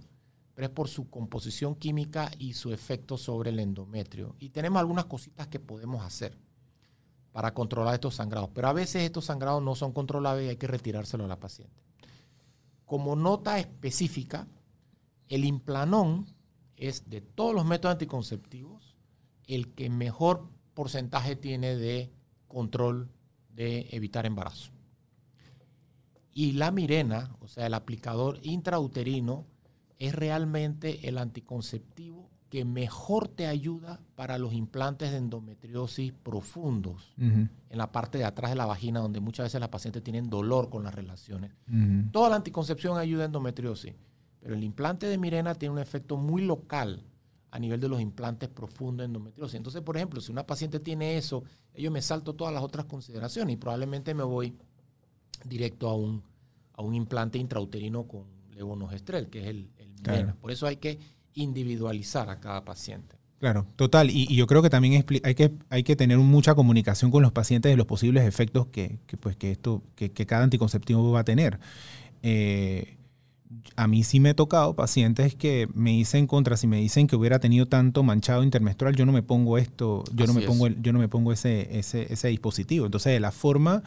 pero 0.53 0.67
es 0.67 0.73
por 0.73 0.89
su 0.89 1.09
composición 1.09 1.73
química 1.73 2.29
y 2.37 2.53
su 2.53 2.71
efecto 2.71 3.17
sobre 3.17 3.49
el 3.49 3.59
endometrio. 3.59 4.35
Y 4.37 4.49
tenemos 4.49 4.79
algunas 4.79 5.05
cositas 5.05 5.47
que 5.47 5.59
podemos 5.59 6.05
hacer 6.05 6.37
para 7.31 7.55
controlar 7.55 7.95
estos 7.95 8.13
sangrados, 8.13 8.51
pero 8.53 8.67
a 8.67 8.73
veces 8.73 9.01
estos 9.01 9.25
sangrados 9.25 9.63
no 9.63 9.73
son 9.73 9.91
controlables 9.91 10.45
y 10.45 10.49
hay 10.49 10.57
que 10.57 10.67
retirárselo 10.67 11.25
a 11.25 11.29
la 11.29 11.39
paciente. 11.39 11.81
Como 12.85 13.15
nota 13.15 13.57
específica, 13.57 14.47
el 15.29 15.45
implanón 15.45 16.34
es 16.77 17.09
de 17.09 17.21
todos 17.21 17.53
los 17.53 17.65
métodos 17.65 17.93
anticonceptivos 17.93 18.95
el 19.47 19.73
que 19.73 19.89
mejor 19.89 20.49
porcentaje 20.73 21.35
tiene 21.35 21.75
de 21.75 22.11
control 22.47 23.09
de 23.49 23.87
evitar 23.91 24.25
embarazo. 24.25 24.71
Y 26.33 26.53
la 26.53 26.71
mirena, 26.71 27.35
o 27.39 27.47
sea, 27.47 27.67
el 27.67 27.73
aplicador 27.73 28.39
intrauterino, 28.43 29.45
es 29.99 30.13
realmente 30.13 31.07
el 31.07 31.17
anticonceptivo 31.17 32.29
que 32.49 32.65
mejor 32.65 33.27
te 33.29 33.47
ayuda 33.47 34.01
para 34.15 34.37
los 34.37 34.53
implantes 34.53 35.11
de 35.11 35.17
endometriosis 35.17 36.11
profundos 36.11 37.13
en 37.17 37.49
la 37.69 37.91
parte 37.91 38.17
de 38.17 38.25
atrás 38.25 38.51
de 38.51 38.57
la 38.57 38.65
vagina, 38.65 38.99
donde 38.99 39.19
muchas 39.19 39.45
veces 39.45 39.59
las 39.59 39.69
pacientes 39.69 40.03
tienen 40.03 40.29
dolor 40.29 40.69
con 40.69 40.83
las 40.83 40.93
relaciones. 40.93 41.53
Toda 42.11 42.29
la 42.29 42.35
anticoncepción 42.35 42.97
ayuda 42.97 43.23
a 43.23 43.25
endometriosis 43.27 43.93
pero 44.45 44.53
el 44.53 44.63
implante 44.63 45.07
de 45.07 45.17
Mirena 45.17 45.55
tiene 45.55 45.73
un 45.73 45.79
efecto 45.79 46.17
muy 46.17 46.43
local 46.43 47.03
a 47.49 47.57
nivel 47.57 47.79
de 47.79 47.89
los 47.89 47.99
implantes 47.99 48.47
profundos 48.47 48.99
de 48.99 49.05
endometriosis. 49.05 49.55
Entonces, 49.55 49.81
por 49.81 49.97
ejemplo, 49.97 50.21
si 50.21 50.31
una 50.31 50.45
paciente 50.45 50.79
tiene 50.79 51.17
eso, 51.17 51.43
yo 51.75 51.89
me 51.89 51.99
salto 51.99 52.35
todas 52.35 52.53
las 52.53 52.61
otras 52.61 52.85
consideraciones 52.85 53.55
y 53.55 53.57
probablemente 53.57 54.13
me 54.13 54.21
voy 54.21 54.55
directo 55.45 55.89
a 55.89 55.95
un, 55.95 56.21
a 56.73 56.83
un 56.83 56.93
implante 56.93 57.39
intrauterino 57.39 58.07
con 58.07 58.25
levonorgestrel, 58.51 59.31
que 59.31 59.39
es 59.39 59.47
el, 59.47 59.71
Mirena. 60.05 60.35
Por 60.35 60.51
eso 60.51 60.67
hay 60.67 60.77
que 60.77 60.99
individualizar 61.33 62.29
a 62.29 62.39
cada 62.39 62.63
paciente. 62.63 63.15
Claro, 63.39 63.65
total. 63.75 64.11
Y, 64.11 64.27
yo 64.35 64.45
creo 64.45 64.61
que 64.61 64.69
también 64.69 65.03
hay 65.23 65.33
que, 65.33 65.53
hay 65.69 65.83
que 65.83 65.95
tener 65.95 66.19
mucha 66.19 66.53
comunicación 66.53 67.09
con 67.09 67.23
los 67.23 67.31
pacientes 67.31 67.71
de 67.71 67.77
los 67.77 67.87
posibles 67.87 68.27
efectos 68.27 68.67
que, 68.67 68.99
pues, 69.19 69.35
que, 69.37 69.49
esto, 69.49 69.81
que, 69.95 70.11
cada 70.11 70.43
anticonceptivo 70.43 71.11
va 71.11 71.21
a 71.21 71.25
tener. 71.25 71.59
Eh, 72.21 72.94
a 73.75 73.87
mí 73.87 74.03
sí 74.03 74.19
me 74.19 74.31
he 74.31 74.33
tocado 74.33 74.75
pacientes 74.75 75.35
que 75.35 75.67
me 75.73 75.91
dicen 75.91 76.27
contra, 76.27 76.57
si 76.57 76.67
me 76.67 76.77
dicen 76.77 77.07
que 77.07 77.15
hubiera 77.15 77.39
tenido 77.39 77.65
tanto 77.65 78.03
manchado 78.03 78.43
intermenstrual, 78.43 78.95
yo 78.95 79.05
no 79.05 79.11
me 79.11 79.23
pongo 79.23 79.57
esto, 79.57 80.03
yo 80.13 80.27
no 80.27 80.33
me 80.33 80.41
pongo, 80.41 80.67
yo 80.67 80.93
no 80.93 80.99
me 80.99 81.07
pongo 81.07 81.31
ese, 81.31 81.77
ese, 81.77 82.11
ese, 82.11 82.27
dispositivo. 82.29 82.85
Entonces, 82.85 83.13
de 83.13 83.19
la 83.19 83.31
forma, 83.31 83.83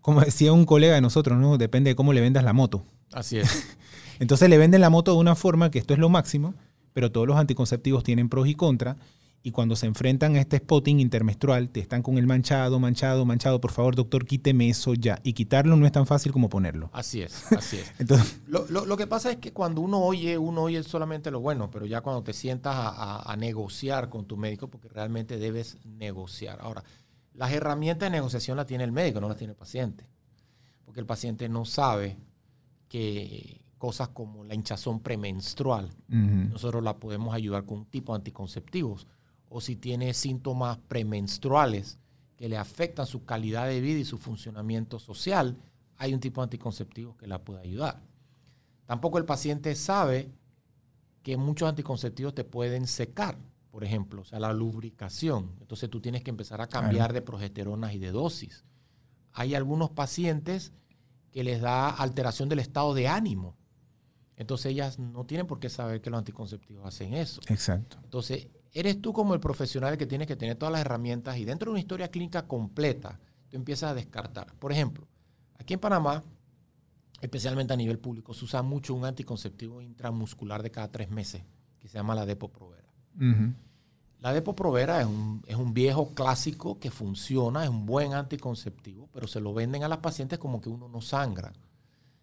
como 0.00 0.20
decía 0.20 0.52
un 0.52 0.64
colega 0.64 0.94
de 0.94 1.00
nosotros, 1.00 1.38
¿no? 1.38 1.58
Depende 1.58 1.90
de 1.90 1.96
cómo 1.96 2.12
le 2.12 2.20
vendas 2.20 2.44
la 2.44 2.52
moto. 2.52 2.84
Así 3.12 3.38
es. 3.38 3.76
Entonces 4.18 4.50
le 4.50 4.58
venden 4.58 4.80
la 4.80 4.90
moto 4.90 5.12
de 5.12 5.18
una 5.18 5.34
forma 5.34 5.70
que 5.70 5.78
esto 5.78 5.94
es 5.94 6.00
lo 6.00 6.08
máximo, 6.08 6.54
pero 6.92 7.12
todos 7.12 7.26
los 7.26 7.36
anticonceptivos 7.36 8.02
tienen 8.02 8.28
pros 8.28 8.48
y 8.48 8.54
contras 8.54 8.96
y 9.42 9.52
cuando 9.52 9.76
se 9.76 9.86
enfrentan 9.86 10.36
a 10.36 10.40
este 10.40 10.58
spotting 10.58 11.00
intermenstrual, 11.00 11.70
te 11.70 11.80
están 11.80 12.02
con 12.02 12.18
el 12.18 12.26
manchado, 12.26 12.78
manchado, 12.80 13.24
manchado, 13.24 13.60
por 13.60 13.70
favor, 13.70 13.94
doctor, 13.94 14.26
quíteme 14.26 14.68
eso 14.68 14.94
ya. 14.94 15.20
Y 15.22 15.32
quitarlo 15.32 15.76
no 15.76 15.86
es 15.86 15.92
tan 15.92 16.06
fácil 16.06 16.32
como 16.32 16.48
ponerlo. 16.48 16.90
Así 16.92 17.22
es, 17.22 17.50
así 17.56 17.76
es. 17.78 17.92
Entonces, 17.98 18.40
lo, 18.48 18.96
que 18.96 19.06
pasa 19.06 19.30
es 19.30 19.36
que 19.36 19.52
cuando 19.52 19.80
uno 19.80 20.00
oye, 20.00 20.36
uno 20.36 20.62
oye 20.62 20.82
solamente 20.82 21.30
lo 21.30 21.40
bueno, 21.40 21.70
pero 21.70 21.86
ya 21.86 22.00
cuando 22.00 22.22
te 22.22 22.32
sientas 22.32 22.74
a, 22.76 23.36
negociar 23.38 24.08
con 24.08 24.26
tu 24.26 24.36
médico, 24.36 24.68
porque 24.68 24.88
realmente 24.88 25.38
debes 25.38 25.78
negociar. 25.84 26.58
Ahora, 26.60 26.82
las 27.34 27.52
herramientas 27.52 28.10
de 28.10 28.16
negociación 28.16 28.56
las 28.56 28.66
tiene 28.66 28.82
el 28.82 28.90
médico, 28.90 29.20
no 29.20 29.28
las 29.28 29.38
tiene 29.38 29.52
el 29.52 29.56
paciente. 29.56 30.04
Porque 30.84 31.00
el 31.00 31.06
paciente 31.06 31.48
no 31.48 31.64
sabe 31.64 32.18
que 32.88 33.60
cosas 33.78 34.08
como 34.08 34.42
la 34.42 34.54
hinchazón 34.54 34.98
premenstrual, 34.98 35.90
nosotros 36.08 36.82
la 36.82 36.96
podemos 36.96 37.32
ayudar 37.32 37.64
con 37.64 37.78
un 37.78 37.86
tipo 37.86 38.12
de 38.12 38.16
anticonceptivos 38.16 39.06
o 39.48 39.60
si 39.60 39.76
tiene 39.76 40.14
síntomas 40.14 40.78
premenstruales 40.88 41.98
que 42.36 42.48
le 42.48 42.56
afectan 42.56 43.06
su 43.06 43.24
calidad 43.24 43.66
de 43.66 43.80
vida 43.80 43.98
y 43.98 44.04
su 44.04 44.18
funcionamiento 44.18 44.98
social, 44.98 45.56
hay 45.96 46.14
un 46.14 46.20
tipo 46.20 46.40
de 46.40 46.44
anticonceptivo 46.44 47.16
que 47.16 47.26
la 47.26 47.42
puede 47.42 47.60
ayudar. 47.62 48.00
Tampoco 48.86 49.18
el 49.18 49.24
paciente 49.24 49.74
sabe 49.74 50.30
que 51.22 51.36
muchos 51.36 51.68
anticonceptivos 51.68 52.34
te 52.34 52.44
pueden 52.44 52.86
secar, 52.86 53.36
por 53.70 53.84
ejemplo, 53.84 54.22
o 54.22 54.24
sea, 54.24 54.38
la 54.38 54.52
lubricación. 54.52 55.56
Entonces 55.60 55.90
tú 55.90 56.00
tienes 56.00 56.22
que 56.22 56.30
empezar 56.30 56.60
a 56.60 56.68
cambiar 56.68 57.12
de 57.12 57.20
progesteronas 57.20 57.92
y 57.94 57.98
de 57.98 58.12
dosis. 58.12 58.64
Hay 59.32 59.54
algunos 59.54 59.90
pacientes 59.90 60.72
que 61.30 61.44
les 61.44 61.60
da 61.60 61.90
alteración 61.90 62.48
del 62.48 62.60
estado 62.60 62.94
de 62.94 63.08
ánimo. 63.08 63.56
Entonces 64.36 64.72
ellas 64.72 64.98
no 64.98 65.26
tienen 65.26 65.46
por 65.46 65.58
qué 65.58 65.68
saber 65.68 66.00
que 66.00 66.10
los 66.10 66.18
anticonceptivos 66.18 66.86
hacen 66.86 67.12
eso. 67.12 67.40
Exacto. 67.48 67.98
Entonces, 68.04 68.48
eres 68.72 69.00
tú 69.00 69.12
como 69.12 69.34
el 69.34 69.40
profesional 69.40 69.96
que 69.96 70.06
tienes 70.06 70.26
que 70.26 70.36
tener 70.36 70.56
todas 70.56 70.72
las 70.72 70.80
herramientas 70.82 71.36
y 71.38 71.44
dentro 71.44 71.66
de 71.66 71.72
una 71.72 71.80
historia 71.80 72.08
clínica 72.08 72.46
completa, 72.46 73.18
tú 73.48 73.56
empiezas 73.56 73.90
a 73.90 73.94
descartar. 73.94 74.54
Por 74.54 74.72
ejemplo, 74.72 75.06
aquí 75.58 75.74
en 75.74 75.80
Panamá, 75.80 76.22
especialmente 77.20 77.72
a 77.72 77.76
nivel 77.76 77.98
público, 77.98 78.34
se 78.34 78.44
usa 78.44 78.62
mucho 78.62 78.94
un 78.94 79.04
anticonceptivo 79.04 79.80
intramuscular 79.80 80.62
de 80.62 80.70
cada 80.70 80.90
tres 80.90 81.10
meses, 81.10 81.42
que 81.80 81.88
se 81.88 81.94
llama 81.94 82.14
la 82.14 82.26
Depo-Provera. 82.26 82.88
La 84.20 84.32
Depo-Provera 84.32 85.00
es 85.00 85.06
un, 85.06 85.42
es 85.46 85.56
un 85.56 85.72
viejo 85.72 86.12
clásico 86.14 86.78
que 86.78 86.90
funciona, 86.90 87.62
es 87.64 87.70
un 87.70 87.86
buen 87.86 88.14
anticonceptivo, 88.14 89.08
pero 89.12 89.26
se 89.26 89.40
lo 89.40 89.54
venden 89.54 89.84
a 89.84 89.88
las 89.88 89.98
pacientes 89.98 90.38
como 90.38 90.60
que 90.60 90.68
uno 90.68 90.88
no 90.88 91.00
sangra. 91.00 91.52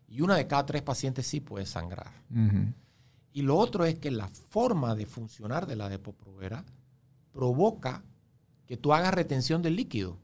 Y 0.07 0.21
una 0.21 0.35
de 0.35 0.45
cada 0.45 0.65
tres 0.65 0.81
pacientes 0.81 1.25
sí 1.25 1.39
puede 1.39 1.65
sangrar. 1.65 2.11
Y 3.35 3.41
lo 3.41 3.57
otro 3.57 3.83
es 3.83 3.99
que 3.99 4.11
la 4.11 4.29
forma 4.29 4.95
de 4.95 5.05
funcionar 5.05 5.67
de 5.67 5.75
la 5.75 5.89
Depo-Provera 5.89 6.63
provoca 7.33 8.01
que 8.65 8.77
tú 8.77 8.93
hagas 8.93 9.13
retención 9.13 9.61
del 9.61 9.75
líquido, 9.75 10.17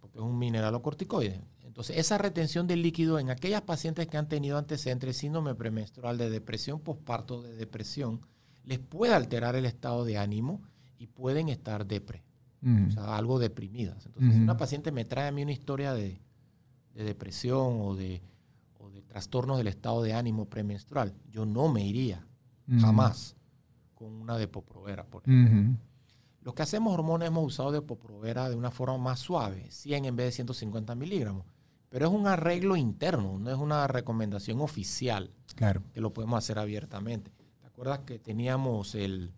porque 0.00 0.16
es 0.16 0.24
un 0.24 0.38
mineralocorticoide. 0.38 1.42
Entonces, 1.64 1.98
esa 1.98 2.16
retención 2.16 2.66
del 2.66 2.80
líquido 2.80 3.18
en 3.18 3.28
aquellas 3.28 3.60
pacientes 3.60 4.06
que 4.06 4.16
han 4.16 4.26
tenido 4.26 4.56
antecedentes 4.56 5.06
de 5.06 5.12
síndrome 5.12 5.54
premenstrual, 5.54 6.16
de 6.16 6.30
depresión 6.30 6.80
postparto, 6.80 7.42
de 7.42 7.54
depresión, 7.54 8.22
les 8.64 8.78
puede 8.78 9.12
alterar 9.12 9.54
el 9.54 9.66
estado 9.66 10.06
de 10.06 10.16
ánimo 10.16 10.62
y 10.96 11.08
pueden 11.08 11.50
estar 11.50 11.84
depre, 11.84 12.24
o 12.88 12.90
sea, 12.90 13.18
algo 13.18 13.38
deprimidas. 13.38 14.06
Entonces, 14.06 14.34
si 14.34 14.40
una 14.40 14.56
paciente 14.56 14.92
me 14.92 15.04
trae 15.04 15.28
a 15.28 15.32
mí 15.32 15.42
una 15.42 15.52
historia 15.52 15.92
de, 15.92 16.18
depresión 16.94 17.82
o 17.82 17.94
de, 17.94 18.22
trastornos 19.08 19.58
del 19.58 19.66
estado 19.66 20.02
de 20.02 20.14
ánimo 20.14 20.44
premenstrual, 20.46 21.14
yo 21.28 21.44
no 21.44 21.68
me 21.68 21.84
iría 21.84 22.24
jamás 22.80 23.34
con 23.94 24.12
una 24.12 24.36
depoprovera, 24.36 25.04
por 25.04 25.22
ejemplo. 25.24 25.80
Los 26.42 26.54
que 26.54 26.62
hacemos 26.62 26.94
hormonas 26.94 27.28
hemos 27.28 27.44
usado 27.44 27.72
depoprovera 27.72 28.48
de 28.48 28.54
una 28.54 28.70
forma 28.70 28.96
más 28.98 29.18
suave, 29.18 29.70
100 29.70 30.04
en 30.04 30.16
vez 30.16 30.26
de 30.26 30.32
150 30.32 30.94
miligramos 30.94 31.44
pero 31.88 32.06
es 32.06 32.12
un 32.12 32.26
arreglo 32.26 32.76
interno, 32.76 33.38
no 33.38 33.50
es 33.50 33.56
una 33.56 33.86
recomendación 33.86 34.60
oficial. 34.60 35.30
Claro. 35.54 35.82
Que 35.92 36.00
lo 36.00 36.12
podemos 36.12 36.38
hacer 36.38 36.58
abiertamente. 36.58 37.30
¿Te 37.60 37.66
acuerdas 37.66 38.00
que 38.00 38.18
teníamos 38.18 38.94
el, 38.94 39.32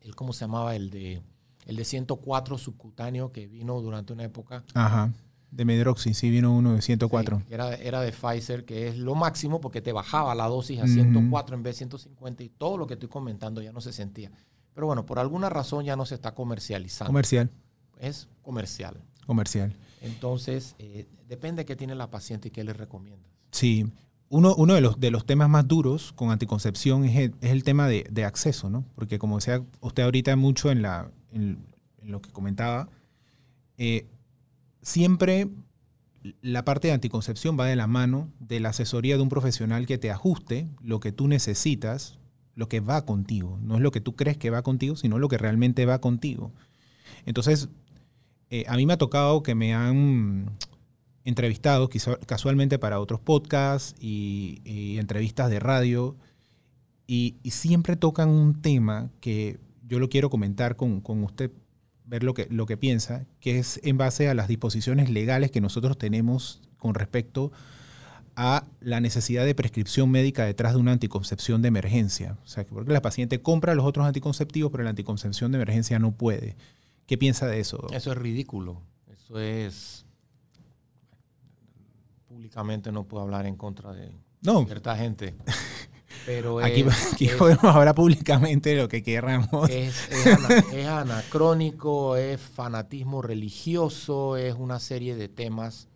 el 0.00 0.14
¿cómo 0.14 0.32
se 0.32 0.44
llamaba? 0.44 0.76
El 0.76 0.90
de, 0.90 1.22
el 1.66 1.76
de 1.76 1.84
104 1.84 2.58
subcutáneo 2.58 3.32
que 3.32 3.48
vino 3.48 3.80
durante 3.80 4.12
una 4.12 4.24
época. 4.24 4.62
Ajá. 4.74 5.12
De 5.52 5.66
Medroxy, 5.66 6.14
sí, 6.14 6.30
vino 6.30 6.56
uno 6.56 6.72
de 6.74 6.80
104. 6.80 7.42
era, 7.50 7.74
era 7.74 8.00
de 8.00 8.10
Pfizer, 8.10 8.64
que 8.64 8.88
es 8.88 8.96
lo 8.96 9.14
máximo 9.14 9.60
porque 9.60 9.82
te 9.82 9.92
bajaba 9.92 10.34
la 10.34 10.48
dosis 10.48 10.80
a 10.80 10.86
104 10.86 11.54
en 11.54 11.62
vez 11.62 11.74
de 11.74 11.78
150 11.78 12.42
y 12.42 12.48
todo 12.48 12.78
lo 12.78 12.86
que 12.86 12.94
estoy 12.94 13.10
comentando 13.10 13.60
ya 13.60 13.70
no 13.70 13.82
se 13.82 13.92
sentía. 13.92 14.32
Pero 14.74 14.86
bueno, 14.86 15.04
por 15.04 15.18
alguna 15.18 15.50
razón 15.50 15.84
ya 15.84 15.94
no 15.94 16.06
se 16.06 16.14
está 16.14 16.34
comercializando. 16.34 17.10
Comercial. 17.10 17.50
Es 18.00 18.28
comercial. 18.40 18.96
Comercial. 19.26 19.76
Entonces, 20.00 20.74
eh, 20.78 21.06
depende 21.28 21.60
de 21.60 21.66
qué 21.66 21.76
tiene 21.76 21.94
la 21.94 22.10
paciente 22.10 22.48
y 22.48 22.50
qué 22.50 22.64
le 22.64 22.72
recomiendas. 22.72 23.30
Sí. 23.50 23.86
Uno, 24.28 24.54
uno 24.56 24.74
de, 24.74 24.80
los, 24.80 24.98
de 24.98 25.10
los 25.10 25.26
temas 25.26 25.50
más 25.50 25.68
duros 25.68 26.12
con 26.14 26.30
anticoncepción 26.30 27.04
es 27.04 27.32
el, 27.42 27.64
tema 27.64 27.86
de, 27.86 28.24
acceso, 28.24 28.70
¿no? 28.70 28.86
Porque 28.94 29.18
como 29.18 29.36
decía 29.36 29.62
usted 29.80 30.04
ahorita 30.04 30.34
mucho 30.36 30.70
en, 30.70 30.80
la, 30.80 31.10
en, 31.32 31.66
lo 32.02 32.22
que 32.22 32.30
comentaba, 32.30 32.88
eh, 33.76 34.06
siempre 34.82 35.48
la 36.40 36.64
parte 36.64 36.88
de 36.88 36.94
anticoncepción 36.94 37.58
va 37.58 37.66
de 37.66 37.76
la 37.76 37.86
mano 37.86 38.30
de 38.38 38.60
la 38.60 38.70
asesoría 38.70 39.16
de 39.16 39.22
un 39.22 39.28
profesional 39.28 39.86
que 39.86 39.98
te 39.98 40.10
ajuste 40.10 40.68
lo 40.80 41.00
que 41.00 41.12
tú 41.12 41.26
necesitas, 41.26 42.18
lo 42.54 42.68
que 42.68 42.80
va 42.80 43.04
contigo. 43.04 43.58
No 43.62 43.76
es 43.76 43.80
lo 43.80 43.90
que 43.90 44.00
tú 44.00 44.14
crees 44.14 44.36
que 44.36 44.50
va 44.50 44.62
contigo, 44.62 44.96
sino 44.96 45.18
lo 45.18 45.28
que 45.28 45.38
realmente 45.38 45.86
va 45.86 46.00
contigo. 46.00 46.52
Entonces, 47.26 47.68
eh, 48.50 48.64
a 48.68 48.76
mí 48.76 48.86
me 48.86 48.92
ha 48.92 48.98
tocado 48.98 49.42
que 49.42 49.54
me 49.54 49.74
han 49.74 50.50
entrevistado 51.24 51.88
casualmente 52.26 52.78
para 52.78 53.00
otros 53.00 53.20
podcasts 53.20 53.94
y, 54.00 54.98
entrevistas 54.98 55.50
de 55.50 55.60
radio 55.60 56.16
y, 57.06 57.36
siempre 57.44 57.96
tocan 57.96 58.28
un 58.28 58.60
tema 58.60 59.10
que 59.20 59.58
yo 59.86 59.98
lo 59.98 60.08
quiero 60.08 60.30
comentar 60.30 60.76
con, 60.76 61.02
usted, 61.24 61.50
ver 62.04 62.24
lo 62.24 62.34
que, 62.34 62.46
lo 62.50 62.66
que 62.66 62.76
piensa, 62.76 63.26
que 63.40 63.58
es 63.58 63.80
en 63.82 63.96
base 63.96 64.28
a 64.28 64.34
las 64.34 64.48
disposiciones 64.48 65.10
legales 65.10 65.50
que 65.50 65.60
nosotros 65.60 65.98
tenemos 65.98 66.60
con 66.78 66.94
respecto 66.94 67.52
a 68.34 68.64
la 68.80 69.00
necesidad 69.00 69.44
de 69.44 69.54
prescripción 69.54 70.10
médica 70.10 70.44
detrás 70.44 70.72
de 70.74 70.80
una 70.80 70.92
anticoncepción 70.92 71.62
de 71.62 71.68
emergencia. 71.68 72.38
O 72.44 72.48
sea, 72.48 72.64
porque 72.64 72.92
la 72.92 73.02
paciente 73.02 73.42
compra 73.42 73.74
los 73.74 73.84
otros 73.84 74.06
anticonceptivos, 74.06 74.72
pero 74.72 74.84
la 74.84 74.90
anticoncepción 74.90 75.52
de 75.52 75.58
emergencia 75.58 75.98
no 75.98 76.12
puede. 76.12 76.56
¿Qué 77.06 77.18
piensa 77.18 77.46
de 77.46 77.60
eso? 77.60 77.86
Eso 77.92 78.12
es 78.12 78.18
ridículo. 78.18 78.80
Eso 79.12 79.38
es... 79.38 80.06
Públicamente 82.28 82.90
no 82.90 83.04
puedo 83.04 83.24
hablar 83.24 83.46
en 83.46 83.56
contra 83.56 83.92
de 83.92 84.10
cierta 84.66 84.96
gente. 84.96 85.34
Pero 86.26 86.60
aquí, 86.60 86.84
podemos 87.38 87.64
hablar 87.64 87.94
públicamente 87.94 88.76
lo 88.76 88.88
que 88.88 89.02
queramos. 89.02 89.68
Es, 89.70 90.10
es, 90.10 90.86
anacrónico, 90.86 92.16
es 92.16 92.40
fanatismo 92.40 93.22
religioso, 93.22 94.36
es 94.36 94.54
una 94.54 94.78
serie 94.80 95.16
de 95.16 95.28
temas 95.28 95.88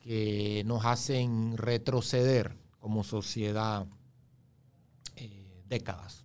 que 0.00 0.62
nos 0.66 0.84
hacen 0.84 1.56
retroceder 1.56 2.56
como 2.78 3.04
sociedad 3.04 3.86
eh, 5.16 5.62
décadas. 5.68 6.24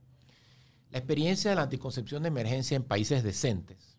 La 0.92 0.98
experiencia 0.98 1.52
de 1.52 1.56
la 1.56 1.64
anticoncepción 1.64 2.24
de 2.24 2.30
emergencia 2.30 2.76
en 2.76 2.84
países 2.84 3.24
decentes 3.24 3.90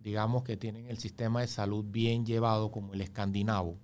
digamos 0.00 0.42
que 0.42 0.56
tienen 0.56 0.86
el 0.86 0.98
sistema 0.98 1.42
de 1.42 1.46
salud 1.46 1.84
bien 1.86 2.24
llevado 2.24 2.70
como 2.70 2.94
el 2.94 3.00
escandinavo, 3.02 3.78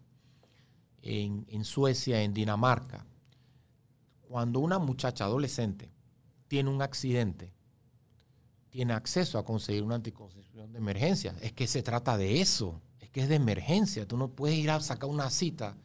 en, 1.02 1.64
Suecia, 1.64 2.22
en 2.22 2.34
Dinamarca, 2.34 3.06
cuando 4.28 4.60
una 4.60 4.78
muchacha 4.78 5.24
adolescente 5.24 5.90
tiene 6.48 6.70
un 6.70 6.82
accidente, 6.82 7.52
tiene 8.70 8.92
acceso 8.92 9.38
a 9.38 9.44
conseguir 9.44 9.82
una 9.82 9.94
anticoncepción 9.96 10.72
de 10.72 10.78
emergencia. 10.78 11.34
Es 11.40 11.52
que 11.52 11.66
se 11.66 11.82
trata 11.82 12.16
de 12.16 12.40
eso, 12.40 12.80
es 13.00 13.10
que 13.10 13.22
es 13.22 13.28
de 13.28 13.36
emergencia. 13.36 14.06
Tú 14.06 14.16
no 14.16 14.28
puedes 14.28 14.58
ir 14.58 14.70
a 14.70 14.80
sacar 14.80 15.08
una 15.08 15.30
cita 15.30 15.76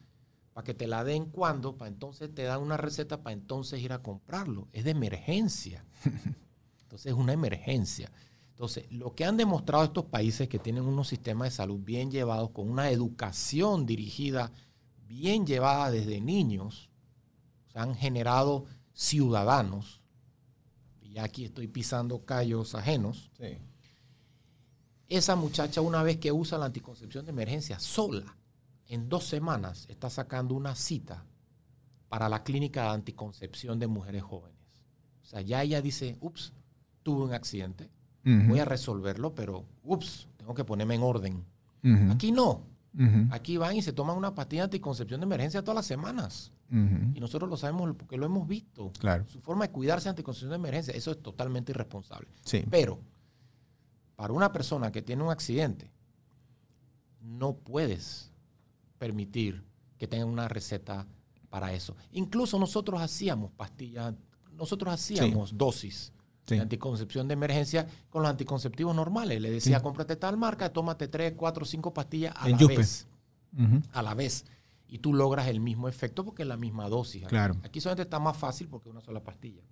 para 0.52 0.64
que 0.64 0.74
te 0.74 0.86
la 0.86 1.02
den 1.02 1.26
cuando, 1.26 1.76
para 1.76 1.88
entonces 1.88 2.34
te 2.34 2.42
dan 2.42 2.60
una 2.60 2.76
receta 2.76 3.22
para 3.22 3.32
entonces 3.32 3.80
ir 3.80 3.92
a 3.92 4.02
comprarlo. 4.02 4.68
Es 4.72 4.84
de 4.84 4.90
emergencia. 4.90 5.84
Entonces 6.82 7.12
es 7.12 7.18
una 7.18 7.32
emergencia. 7.32 8.12
Entonces, 8.50 8.84
lo 8.92 9.14
que 9.14 9.24
han 9.24 9.38
demostrado 9.38 9.82
estos 9.82 10.04
países 10.04 10.46
que 10.46 10.58
tienen 10.58 10.84
unos 10.84 11.08
sistemas 11.08 11.46
de 11.46 11.56
salud 11.56 11.80
bien 11.80 12.10
llevados, 12.10 12.50
con 12.50 12.68
una 12.68 12.90
educación 12.90 13.86
dirigida, 13.86 14.52
bien 15.08 15.46
llevada 15.46 15.90
desde 15.90 16.20
niños, 16.20 16.90
se 17.72 17.78
han 17.78 17.94
generado 17.94 18.66
ciudadanos, 18.92 20.02
y 21.00 21.18
aquí 21.18 21.44
estoy 21.44 21.68
pisando 21.68 22.24
callos 22.24 22.74
ajenos, 22.74 23.30
esa 25.08 25.36
muchacha 25.36 25.80
una 25.80 26.02
vez 26.02 26.18
que 26.18 26.32
usa 26.32 26.58
la 26.58 26.66
anticoncepción 26.66 27.24
de 27.24 27.32
emergencia 27.32 27.78
sola, 27.78 28.36
en 28.86 29.08
dos 29.08 29.24
semanas 29.24 29.86
está 29.88 30.10
sacando 30.10 30.54
una 30.54 30.74
cita 30.74 31.24
para 32.08 32.28
la 32.28 32.42
clínica 32.42 32.82
de 32.82 32.88
anticoncepción 32.88 33.78
de 33.78 33.86
mujeres 33.86 34.22
jóvenes. 34.22 34.58
O 35.22 35.24
sea, 35.24 35.40
ya 35.40 35.62
ella 35.62 35.80
dice, 35.80 36.18
ups, 36.20 36.52
tuve 37.02 37.24
un 37.24 37.32
accidente, 37.32 37.90
voy 38.22 38.58
a 38.58 38.64
resolverlo, 38.64 39.34
pero, 39.34 39.64
ups, 39.82 40.28
tengo 40.36 40.54
que 40.54 40.64
ponerme 40.64 40.94
en 40.96 41.02
orden. 41.02 41.44
Aquí 42.10 42.32
no. 42.32 42.66
Aquí 43.30 43.56
van 43.56 43.76
y 43.76 43.82
se 43.82 43.94
toman 43.94 44.16
una 44.16 44.34
pastilla 44.34 44.62
de 44.62 44.64
anticoncepción 44.64 45.20
de 45.20 45.24
emergencia 45.24 45.62
todas 45.62 45.76
las 45.76 45.86
semanas. 45.86 46.52
Y 46.72 47.20
nosotros 47.20 47.50
lo 47.50 47.56
sabemos 47.58 47.94
porque 47.96 48.16
lo 48.16 48.24
hemos 48.24 48.48
visto. 48.48 48.92
Claro. 48.98 49.26
Su 49.28 49.40
forma 49.40 49.66
de 49.66 49.72
cuidarse 49.72 50.04
de 50.04 50.10
anticoncepción 50.10 50.50
de 50.50 50.56
emergencia, 50.56 50.94
eso 50.94 51.10
es 51.10 51.20
totalmente 51.20 51.72
irresponsable. 51.72 52.28
Sí. 52.44 52.64
Pero, 52.70 52.98
para 54.16 54.32
una 54.32 54.52
persona 54.52 54.90
que 54.90 55.02
tiene 55.02 55.22
un 55.22 55.30
accidente, 55.30 55.92
no 57.20 57.54
puedes 57.56 58.32
permitir 58.98 59.62
que 59.98 60.08
tenga 60.08 60.24
una 60.24 60.48
receta 60.48 61.06
para 61.50 61.74
eso. 61.74 61.94
Incluso 62.12 62.58
nosotros 62.58 63.02
hacíamos 63.02 63.50
pastillas, 63.52 64.14
nosotros 64.52 64.94
hacíamos 64.94 65.56
dosis 65.58 66.12
de 66.46 66.58
anticoncepción 66.58 67.28
de 67.28 67.34
emergencia 67.34 67.86
con 68.08 68.22
los 68.22 68.30
anticonceptivos 68.30 68.96
normales. 68.96 69.40
Le 69.40 69.50
decía, 69.50 69.82
cómprate 69.82 70.16
tal 70.16 70.38
marca, 70.38 70.72
tómate 70.72 71.08
tres, 71.08 71.34
cuatro, 71.36 71.66
cinco 71.66 71.92
pastillas 71.92 72.34
a 72.36 72.48
la 72.48 72.56
vez. 72.56 73.06
A 73.92 74.02
la 74.02 74.14
vez. 74.14 74.46
Y 74.92 74.98
tú 74.98 75.14
logras 75.14 75.48
el 75.48 75.58
mismo 75.58 75.88
efecto 75.88 76.22
porque 76.22 76.42
es 76.42 76.48
la 76.48 76.58
misma 76.58 76.86
dosis. 76.90 77.26
Claro. 77.26 77.56
Aquí 77.64 77.80
solamente 77.80 78.02
está 78.02 78.18
más 78.18 78.36
fácil 78.36 78.68
porque 78.68 78.90
es 78.90 78.92
una 78.92 79.00
sola 79.00 79.24
pastilla. 79.24 79.62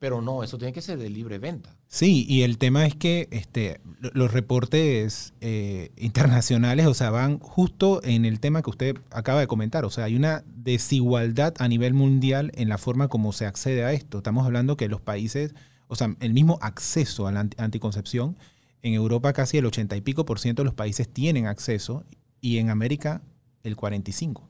Pero 0.00 0.20
no, 0.20 0.42
eso 0.42 0.58
tiene 0.58 0.72
que 0.72 0.82
ser 0.82 0.98
de 0.98 1.08
libre 1.08 1.38
venta. 1.38 1.76
Sí, 1.86 2.26
y 2.28 2.42
el 2.42 2.58
tema 2.58 2.84
es 2.84 2.96
que 2.96 3.28
este, 3.30 3.80
los 4.00 4.32
reportes 4.32 5.32
eh, 5.40 5.92
internacionales, 5.96 6.86
o 6.86 6.94
sea, 6.94 7.10
van 7.10 7.38
justo 7.38 8.02
en 8.02 8.24
el 8.24 8.40
tema 8.40 8.62
que 8.62 8.70
usted 8.70 8.98
acaba 9.12 9.38
de 9.38 9.46
comentar. 9.46 9.84
O 9.84 9.90
sea, 9.90 10.06
hay 10.06 10.16
una 10.16 10.42
desigualdad 10.48 11.54
a 11.60 11.68
nivel 11.68 11.94
mundial 11.94 12.50
en 12.56 12.68
la 12.68 12.78
forma 12.78 13.06
como 13.06 13.32
se 13.32 13.46
accede 13.46 13.84
a 13.84 13.92
esto. 13.92 14.18
Estamos 14.18 14.44
hablando 14.44 14.76
que 14.76 14.88
los 14.88 15.00
países, 15.00 15.54
o 15.86 15.94
sea, 15.94 16.16
el 16.18 16.32
mismo 16.32 16.58
acceso 16.62 17.28
a 17.28 17.32
la 17.32 17.48
anticoncepción, 17.58 18.36
en 18.82 18.94
Europa 18.94 19.32
casi 19.32 19.58
el 19.58 19.66
80 19.66 19.96
y 19.96 20.00
pico 20.00 20.24
por 20.24 20.40
ciento 20.40 20.62
de 20.62 20.66
los 20.66 20.74
países 20.74 21.08
tienen 21.08 21.46
acceso 21.46 22.04
y 22.40 22.58
en 22.58 22.70
América 22.70 23.22
el 23.62 23.76
45. 23.76 24.48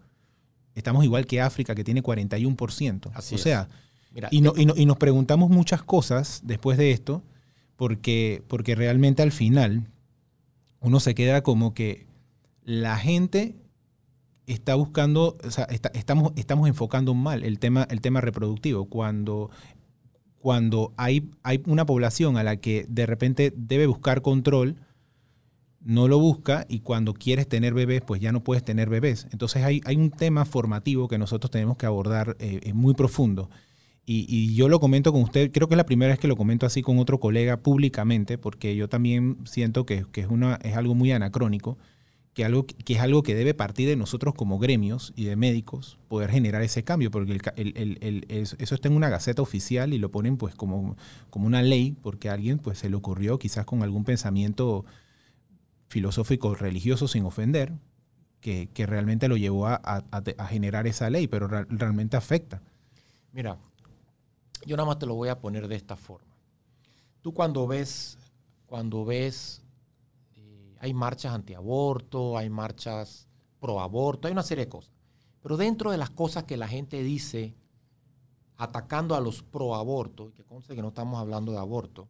Estamos 0.75 1.05
igual 1.05 1.27
que 1.27 1.41
África, 1.41 1.75
que 1.75 1.85
tiene 1.85 2.03
41%. 2.03 3.11
Así 3.15 3.35
o 3.35 3.38
sea, 3.38 3.69
y, 4.31 4.38
y, 4.38 4.87
nos 4.87 4.97
preguntamos 4.97 5.50
muchas 5.50 5.83
cosas 5.83 6.41
después 6.45 6.79
de 6.79 6.93
esto, 6.93 7.23
porque, 7.77 8.43
porque 8.49 8.75
realmente 8.75 9.23
al 9.23 9.33
final 9.33 9.88
uno 10.81 11.00
se 11.00 11.15
queda 11.15 11.43
como 11.43 11.75
que 11.75 12.07
la 12.65 12.97
gente 12.97 13.57
está 14.47 14.75
buscando, 14.75 15.37
o 15.45 15.50
sea, 15.50 15.65
estamos, 15.93 16.33
estamos 16.37 16.69
enfocando 16.69 17.15
mal 17.15 17.45
el 17.45 17.59
tema, 17.59 17.87
el 17.91 18.00
tema 18.00 18.21
reproductivo. 18.21 18.87
Cuando, 18.87 19.50
cuando 20.41 20.93
hay, 20.97 21.31
hay 21.43 21.62
una 21.67 21.87
población 21.87 22.37
a 22.37 22.43
la 22.43 22.57
que 22.57 22.87
de 22.88 23.07
repente 23.07 23.53
debe 23.57 23.87
buscar 23.87 24.23
control, 24.23 24.77
no 25.80 26.08
lo 26.08 26.18
busca 26.18 26.66
y 26.68 26.80
cuando 26.80 27.14
quieres 27.14 27.49
tener 27.49 27.75
bebés, 27.75 28.02
pues 28.02 28.20
ya 28.20 28.32
no 28.32 28.42
puedes 28.42 28.64
tener 28.64 28.88
bebés. 28.88 29.26
Entonces 29.32 29.62
hay, 29.62 29.80
hay 29.85 29.97
un 29.97 30.11
tema 30.11 30.44
formativo 30.44 31.08
que 31.08 31.18
nosotros 31.18 31.50
tenemos 31.50 31.76
que 31.76 31.87
abordar 31.87 32.37
eh, 32.40 32.73
muy 32.75 32.94
profundo. 32.94 33.49
Y, 34.11 34.54
yo 34.54 34.70
lo 34.70 34.80
comento 34.80 35.12
con 35.12 35.20
usted, 35.20 35.52
creo 35.52 35.68
que 35.68 35.75
es 35.75 35.76
la 35.76 35.85
primera 35.85 36.11
vez 36.11 36.18
que 36.18 36.28
lo 36.28 36.37
comento 36.37 36.64
así 36.64 36.80
con 36.80 36.99
otro 36.99 37.20
colega 37.20 37.58
públicamente, 37.58 38.38
porque 38.38 38.75
yo 38.75 38.88
también 38.88 39.37
siento 39.44 39.85
que, 39.85 40.06
es, 40.14 40.26
una, 40.30 40.54
es 40.62 40.78
algo 40.78 40.94
muy 40.94 41.12
anacrónico, 41.12 41.76
que, 42.32 42.42
algo, 42.47 42.64
que 42.64 42.94
es 42.94 43.00
algo 43.00 43.23
que 43.23 43.35
debe 43.35 43.52
partir 43.52 43.87
de 43.87 43.97
nosotros 43.97 44.35
como 44.35 44.58
gremios 44.58 45.12
y 45.14 45.25
de 45.25 45.37
médicos, 45.37 45.99
poder 46.08 46.30
generar 46.30 46.62
ese 46.62 46.85
cambio, 46.85 47.11
porque 47.11 47.38
eso 48.28 48.75
está 48.75 48.88
en 48.88 48.97
una 48.97 49.11
gaceta 49.11 49.42
oficial 49.42 49.92
y 49.92 49.99
lo 49.99 50.11
ponen 50.11 50.38
pues 50.38 50.54
como, 50.54 50.97
como 51.28 51.47
una 51.47 51.61
ley, 51.61 51.94
porque 52.00 52.30
a 52.30 52.32
alguien 52.32 52.61
pues 52.61 52.78
se 52.78 52.88
le 52.88 52.97
ocurrió 52.97 53.38
quizás 53.38 53.66
con 53.66 53.82
algún 53.82 54.04
pensamiento 54.04 54.87
filosófico 55.88 56.54
religioso 56.54 57.09
sin 57.09 57.25
ofender, 57.25 57.73
que, 58.40 58.71
realmente 58.87 59.28
lo 59.28 59.37
llevó 59.37 59.66
a, 59.66 60.04
generar 60.49 60.87
esa 60.87 61.11
ley, 61.11 61.26
pero 61.26 61.49
realmente 61.49 62.16
afecta. 62.16 62.62
Mira, 63.33 63.59
yo 64.64 64.76
nada 64.76 64.87
más 64.87 64.99
te 64.99 65.07
lo 65.07 65.14
voy 65.14 65.28
a 65.28 65.38
poner 65.38 65.68
de 65.68 65.76
esta 65.76 65.97
forma. 65.97 66.37
Tú 67.21 67.35
cuando 67.35 67.66
ves, 67.66 68.16
cuando 68.66 69.04
ves, 69.04 69.62
eh, 70.37 70.76
hay 70.80 70.95
marchas 70.95 71.35
antiaborto, 71.35 72.38
hay 72.38 72.49
marchas 72.49 73.26
pro 73.61 73.80
aborto, 73.80 74.28
hay 74.28 74.33
una 74.33 74.42
serie 74.42 74.66
de 74.66 74.71
cosas. 74.71 74.92
Pero 75.42 75.57
dentro 75.57 75.90
de 75.90 75.99
las 75.99 76.11
cosas 76.11 76.45
que 76.45 76.57
la 76.57 76.68
gente 76.68 77.02
dice 77.02 77.54
atacando 78.56 79.15
a 79.15 79.21
los 79.21 79.43
pro 79.43 79.75
aborto, 79.75 80.32
que 80.34 80.45
conste 80.45 80.75
que 80.75 80.82
no 80.82 80.89
estamos 80.89 81.21
hablando 81.21 81.52
de 81.52 81.58
aborto, 81.58 82.08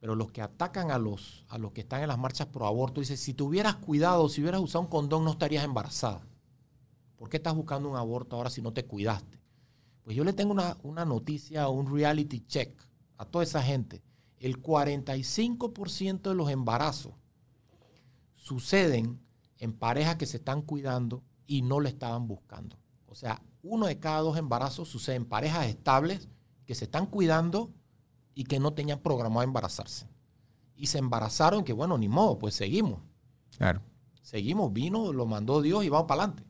pero 0.00 0.14
los 0.14 0.30
que 0.30 0.42
atacan 0.42 0.90
a 0.90 0.98
los, 0.98 1.44
a 1.48 1.58
los 1.58 1.72
que 1.72 1.80
están 1.80 2.02
en 2.02 2.08
las 2.08 2.18
marchas 2.18 2.46
pro 2.46 2.66
aborto, 2.66 3.00
dicen, 3.00 3.16
si 3.16 3.34
te 3.34 3.42
hubieras 3.42 3.76
cuidado, 3.76 4.28
si 4.28 4.40
hubieras 4.40 4.60
usado 4.60 4.82
un 4.82 4.90
condón, 4.90 5.24
no 5.24 5.32
estarías 5.32 5.64
embarazada. 5.64 6.26
¿Por 7.16 7.28
qué 7.28 7.38
estás 7.38 7.54
buscando 7.54 7.88
un 7.88 7.96
aborto 7.96 8.36
ahora 8.36 8.48
si 8.48 8.62
no 8.62 8.72
te 8.72 8.84
cuidaste? 8.84 9.40
Pues 10.04 10.16
yo 10.16 10.24
le 10.24 10.32
tengo 10.32 10.54
una, 10.82 11.04
noticia, 11.04 11.68
un 11.68 11.92
reality 11.92 12.40
check 12.46 12.80
a 13.16 13.24
toda 13.24 13.42
esa 13.42 13.62
gente. 13.62 14.02
El 14.38 14.62
45% 14.62 16.22
de 16.22 16.34
los 16.34 16.48
embarazos 16.48 17.12
suceden 18.34 19.20
en 19.58 19.72
parejas 19.72 20.16
que 20.16 20.26
se 20.26 20.36
están 20.36 20.62
cuidando 20.62 21.24
y 21.46 21.62
no 21.62 21.80
le 21.80 21.88
estaban 21.88 22.28
buscando. 22.28 22.78
O 23.06 23.16
sea, 23.16 23.42
uno 23.62 23.86
de 23.86 23.98
cada 23.98 24.20
dos 24.20 24.38
embarazos 24.38 24.88
sucede 24.88 25.16
en 25.16 25.24
parejas 25.24 25.66
estables 25.66 26.28
que 26.64 26.76
se 26.76 26.84
están 26.84 27.06
cuidando 27.06 27.72
y 28.38 28.44
que 28.44 28.60
no 28.60 28.72
tenían 28.72 29.00
programado 29.00 29.42
embarazarse. 29.42 30.06
Y 30.76 30.86
se 30.86 30.98
embarazaron, 30.98 31.64
que 31.64 31.72
bueno, 31.72 31.98
ni 31.98 32.08
modo, 32.08 32.38
pues 32.38 32.54
seguimos. 32.54 33.00
Claro. 33.56 33.82
Seguimos, 34.22 34.72
vino, 34.72 35.12
lo 35.12 35.26
mandó 35.26 35.60
Dios 35.60 35.84
y 35.84 35.88
vamos 35.88 36.06
para 36.06 36.22
adelante. 36.22 36.44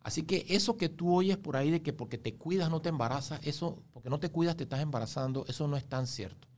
Así 0.00 0.22
que 0.22 0.46
eso 0.48 0.78
que 0.78 0.88
tú 0.88 1.14
oyes 1.14 1.36
por 1.36 1.58
ahí 1.58 1.70
de 1.70 1.82
que 1.82 1.92
porque 1.92 2.16
te 2.16 2.36
cuidas 2.36 2.70
no 2.70 2.80
te 2.80 2.88
embarazas, 2.88 3.40
eso, 3.42 3.82
porque 3.92 4.08
no 4.08 4.18
te 4.18 4.30
cuidas 4.30 4.56
te 4.56 4.62
estás 4.62 4.80
embarazando, 4.80 5.44
eso 5.48 5.68
no 5.68 5.76
es 5.76 5.84
tan 5.84 6.06
cierto. 6.06 6.48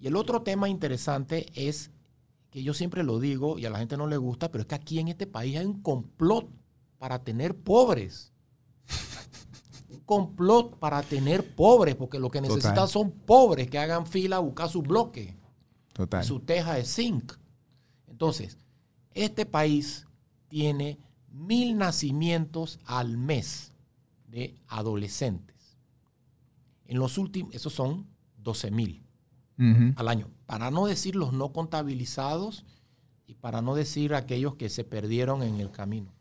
Y 0.00 0.08
el 0.08 0.16
otro 0.16 0.42
tema 0.42 0.68
interesante 0.68 1.46
es 1.54 1.92
que 2.50 2.64
yo 2.64 2.74
siempre 2.74 3.04
lo 3.04 3.20
digo 3.20 3.56
y 3.56 3.66
a 3.66 3.70
la 3.70 3.78
gente 3.78 3.96
no 3.96 4.08
le 4.08 4.16
gusta, 4.16 4.50
pero 4.50 4.62
es 4.62 4.66
que 4.66 4.74
aquí 4.74 4.98
en 4.98 5.06
este 5.06 5.28
país 5.28 5.56
hay 5.56 5.64
un 5.64 5.80
complot 5.80 6.50
para 6.98 7.22
tener 7.22 7.56
pobres. 7.56 8.31
Complot 10.12 10.78
para 10.78 11.02
tener 11.02 11.54
pobres, 11.54 11.94
porque 11.94 12.18
lo 12.18 12.30
que 12.30 12.42
necesitan 12.42 12.86
son 12.86 13.10
pobres 13.10 13.70
que 13.70 13.78
hagan 13.78 14.06
fila 14.06 14.36
a 14.36 14.40
buscar 14.40 14.68
su 14.68 14.82
bloque, 14.82 15.34
Total. 15.94 16.22
su 16.22 16.40
teja 16.40 16.74
de 16.74 16.84
zinc. 16.84 17.32
Entonces, 18.08 18.58
este 19.14 19.46
país 19.46 20.06
tiene 20.48 20.98
mil 21.30 21.78
nacimientos 21.78 22.78
al 22.84 23.16
mes 23.16 23.72
de 24.28 24.54
adolescentes. 24.68 25.78
En 26.84 26.98
los 26.98 27.16
últimos, 27.16 27.54
esos 27.54 27.72
son 27.72 28.06
12 28.36 28.70
mil 28.70 29.02
al 29.96 30.08
año. 30.08 30.28
Para 30.44 30.70
no 30.70 30.86
decir 30.86 31.14
los 31.14 31.32
no 31.32 31.52
contabilizados 31.52 32.66
y 33.26 33.34
para 33.34 33.62
no 33.62 33.74
decir 33.74 34.12
aquellos 34.12 34.56
que 34.56 34.68
se 34.68 34.84
perdieron 34.84 35.42
en 35.42 35.60
el 35.60 35.70
camino. 35.70 36.12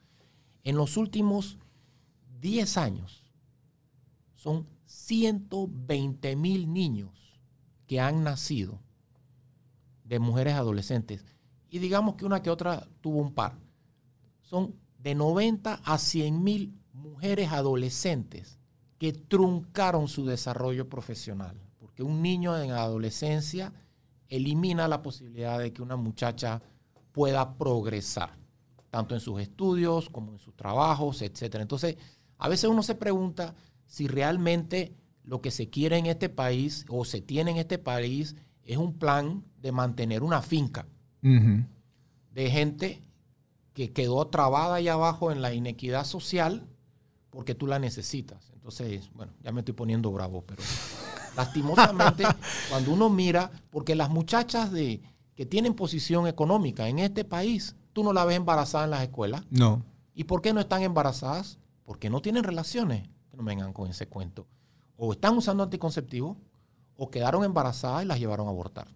En 0.64 0.78
los 0.78 0.96
últimos 0.96 1.58
10 2.40 2.78
años 2.78 3.21
son 4.42 4.66
120 4.86 6.36
mil 6.36 6.74
niños 6.74 7.40
que 7.86 8.00
han 8.00 8.24
nacido 8.24 8.80
de 10.04 10.18
mujeres 10.18 10.56
adolescentes. 10.56 11.24
Y 11.70 11.78
digamos 11.78 12.16
que 12.16 12.26
una 12.26 12.42
que 12.42 12.50
otra 12.50 12.88
tuvo 13.02 13.20
un 13.20 13.36
par. 13.36 13.60
Son 14.42 14.74
de 14.98 15.14
90 15.14 15.82
a 15.84 15.98
100 16.00 16.44
mil 16.44 16.74
mujeres 16.92 17.52
adolescentes 17.52 18.58
que 18.98 19.14
truncaron 19.14 20.08
su 20.08 20.26
desarrollo 20.26 20.90
profesional. 20.90 21.62
Porque 21.78 22.02
un 22.02 22.24
niño 22.24 22.58
en 22.58 22.72
adolescencia 22.72 23.72
elimina 24.28 24.88
la 24.88 25.04
posibilidad 25.04 25.60
de 25.60 25.72
que 25.72 25.84
una 25.84 25.98
muchacha 25.98 26.64
pueda 27.12 27.60
progresar, 27.60 28.32
tanto 28.90 29.14
en 29.14 29.22
sus 29.22 29.40
estudios 29.40 30.10
como 30.10 30.32
en 30.32 30.40
sus 30.40 30.56
trabajos, 30.56 31.22
etc. 31.22 31.58
Entonces, 31.60 31.96
a 32.40 32.50
veces 32.50 32.72
uno 32.72 32.82
se 32.82 32.96
pregunta 32.96 33.54
si 33.92 34.08
realmente 34.08 34.96
lo 35.26 35.42
que 35.42 35.52
se 35.52 35.70
quiere 35.70 35.98
en 35.98 36.06
este 36.06 36.30
país 36.30 36.86
o 36.88 37.04
se 37.04 37.20
tiene 37.20 37.52
en 37.52 37.58
este 37.58 37.78
país 37.78 38.38
es 38.64 38.78
un 38.78 38.94
plan 38.98 39.44
de 39.62 39.74
mantener 39.74 40.24
una 40.24 40.42
finca 40.42 40.88
de 41.22 42.50
gente 42.50 43.02
que 43.74 43.92
quedó 43.92 44.26
trabada 44.28 44.76
ahí 44.76 44.88
abajo 44.88 45.30
en 45.30 45.42
la 45.42 45.54
inequidad 45.54 46.06
social 46.06 46.70
porque 47.32 47.54
tú 47.54 47.68
la 47.68 47.80
necesitas. 47.80 48.50
Entonces, 48.54 49.12
bueno, 49.14 49.34
ya 49.44 49.52
me 49.52 49.60
estoy 49.60 49.74
poniendo 49.74 50.10
bravo, 50.10 50.46
pero 50.48 50.64
lastimosamente, 51.36 52.24
cuando 52.70 52.94
uno 52.94 53.10
mira, 53.10 53.52
porque 53.72 53.94
las 53.94 54.10
muchachas 54.10 54.72
de, 54.72 55.02
que 55.36 55.46
tienen 55.46 55.74
posición 55.74 56.28
económica 56.28 56.88
en 56.88 57.00
este 57.00 57.26
país, 57.26 57.76
tú 57.92 58.06
no 58.06 58.14
la 58.14 58.24
ves 58.24 58.38
embarazada 58.38 58.86
en 58.86 58.92
las 58.92 59.04
escuelas. 59.04 59.44
No. 59.50 59.84
¿Y 60.16 60.24
por 60.24 60.42
qué 60.42 60.54
no 60.54 60.62
están 60.62 60.82
embarazadas? 60.82 61.60
Porque 61.84 62.10
no 62.10 62.22
tienen 62.22 62.46
relaciones. 62.46 63.10
No 63.42 63.48
vengan 63.48 63.74
con 63.74 63.90
ese 63.90 64.08
cuento. 64.08 64.48
O 64.98 65.14
están 65.14 65.38
usando 65.38 65.64
anticonceptivos 65.64 66.38
o 66.96 67.10
quedaron 67.10 67.44
embarazadas 67.44 68.04
y 68.04 68.08
las 68.08 68.20
llevaron 68.20 68.48
a 68.48 68.52
abortar. 68.52 68.88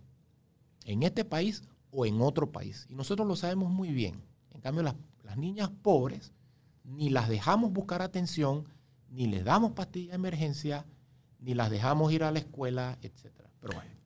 En 0.85 1.03
este 1.03 1.25
país 1.25 1.63
o 1.91 2.05
en 2.05 2.21
otro 2.21 2.51
país. 2.51 2.85
Y 2.89 2.95
nosotros 2.95 3.27
lo 3.27 3.35
sabemos 3.35 3.71
muy 3.71 3.91
bien 3.91 4.21
cambio, 4.65 4.81
las, 4.81 4.95
niñas 5.37 5.69
pobres 5.81 6.31
ni 6.83 7.09
las 7.09 7.29
dejamos 7.29 7.71
buscar 7.73 8.01
atención, 8.01 8.65
ni 9.09 9.27
les 9.27 9.43
damos 9.43 9.73
pastillas 9.73 10.11
de 10.11 10.15
emergencia, 10.15 10.85
ni 11.39 11.53
las 11.53 11.69
dejamos 11.69 12.11
ir 12.13 12.23
a 12.23 12.31
la 12.31 12.39
escuela, 12.39 12.97
etc. 13.01 13.31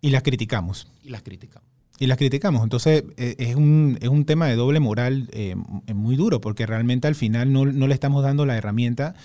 y 0.02 0.10
las 0.10 0.24
criticamos. 0.24 0.92
Y 1.04 1.10
las 1.10 1.22
criticamos. 1.22 1.68
Y 2.00 2.08
las 2.08 2.18
criticamos. 2.18 2.64
Entonces, 2.64 3.04
eh, 3.18 3.36
es, 3.38 3.56
un, 3.56 3.98
es 4.02 4.10
un 4.10 4.26
tema 4.26 4.48
de 4.48 4.56
doble 4.56 4.80
moral 4.80 5.30
eh, 5.32 5.56
muy 5.94 6.16
duro, 6.16 6.42
porque 6.42 6.66
realmente 6.66 7.08
al 7.08 7.16
final 7.16 7.54
no, 7.54 7.66
no, 7.66 7.88
le 7.88 7.94
estamos 7.94 8.24
dando 8.24 8.46
la 8.46 8.58
herramienta. 8.58 9.16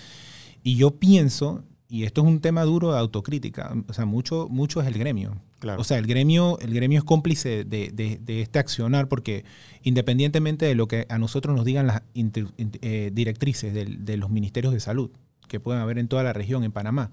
Y 0.65 0.77
yo 0.77 0.95
pienso, 0.95 1.63
y 1.87 2.05
esto 2.05 2.21
es 2.21 2.27
un 2.27 2.41
tema 2.41 2.63
duro 2.63 2.91
de 2.91 2.97
autocrítica, 2.97 3.71
o 3.87 3.93
sea, 3.93 4.05
mucho, 4.05 4.47
mucho 4.49 4.81
es 4.81 4.87
el 4.87 4.97
gremio. 4.97 5.39
O 5.77 5.83
sea, 5.83 5.99
el 5.99 6.07
gremio, 6.07 6.57
el 6.59 6.73
gremio 6.73 6.97
es 6.97 7.03
cómplice 7.03 7.65
de, 7.65 8.19
este 8.25 8.57
accionar 8.57 9.07
porque 9.07 9.45
independientemente 9.83 10.65
de 10.65 10.73
lo 10.73 10.87
que 10.87 11.05
a 11.07 11.19
nosotros 11.19 11.55
nos 11.55 11.65
digan 11.65 11.85
las 11.85 12.01
eh, 12.15 13.11
directrices 13.13 13.75
de, 13.75 14.17
los 14.17 14.31
ministerios 14.31 14.73
de 14.73 14.79
salud 14.79 15.11
que 15.47 15.59
pueden 15.59 15.83
haber 15.83 15.99
en 15.99 16.07
toda 16.07 16.23
la 16.23 16.33
región, 16.33 16.63
en 16.63 16.71
Panamá, 16.71 17.11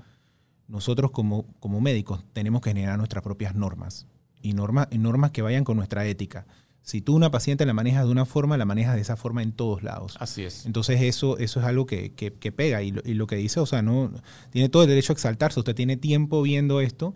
nosotros 0.66 1.10
como, 1.10 1.44
como 1.60 1.82
médicos 1.82 2.24
tenemos 2.32 2.62
que 2.62 2.70
generar 2.70 2.96
nuestras 2.96 3.22
propias 3.22 3.54
normas 3.54 4.06
y 4.40 4.54
normas, 4.54 4.88
normas 4.92 5.30
que 5.30 5.42
vayan 5.42 5.64
con 5.64 5.76
nuestra 5.76 6.06
ética. 6.06 6.46
Si 6.82 7.00
tú 7.00 7.14
una 7.14 7.30
paciente 7.30 7.64
la 7.64 7.74
manejas 7.74 8.06
de 8.06 8.10
una 8.10 8.26
forma, 8.26 8.56
la 8.56 8.64
manejas 8.64 8.96
de 8.96 9.00
esa 9.00 9.16
forma 9.16 9.42
en 9.42 9.52
todos 9.52 9.82
lados. 9.82 10.16
Así 10.18 10.42
es. 10.42 10.66
Entonces 10.66 11.00
eso, 11.02 11.38
eso 11.38 11.60
es 11.60 11.66
algo 11.66 11.86
que, 11.86 12.10
pega 12.56 12.82
y 12.82 12.90
lo, 12.90 13.26
que 13.26 13.36
dice, 13.36 13.60
o 13.60 13.66
sea, 13.66 13.82
no 13.82 14.12
tiene 14.50 14.68
todo 14.68 14.82
el 14.82 14.88
derecho 14.88 15.12
a 15.12 15.14
exaltarse. 15.14 15.60
Usted 15.60 15.76
tiene 15.76 15.96
tiempo 15.96 16.42
viendo 16.42 16.80
esto 16.80 17.14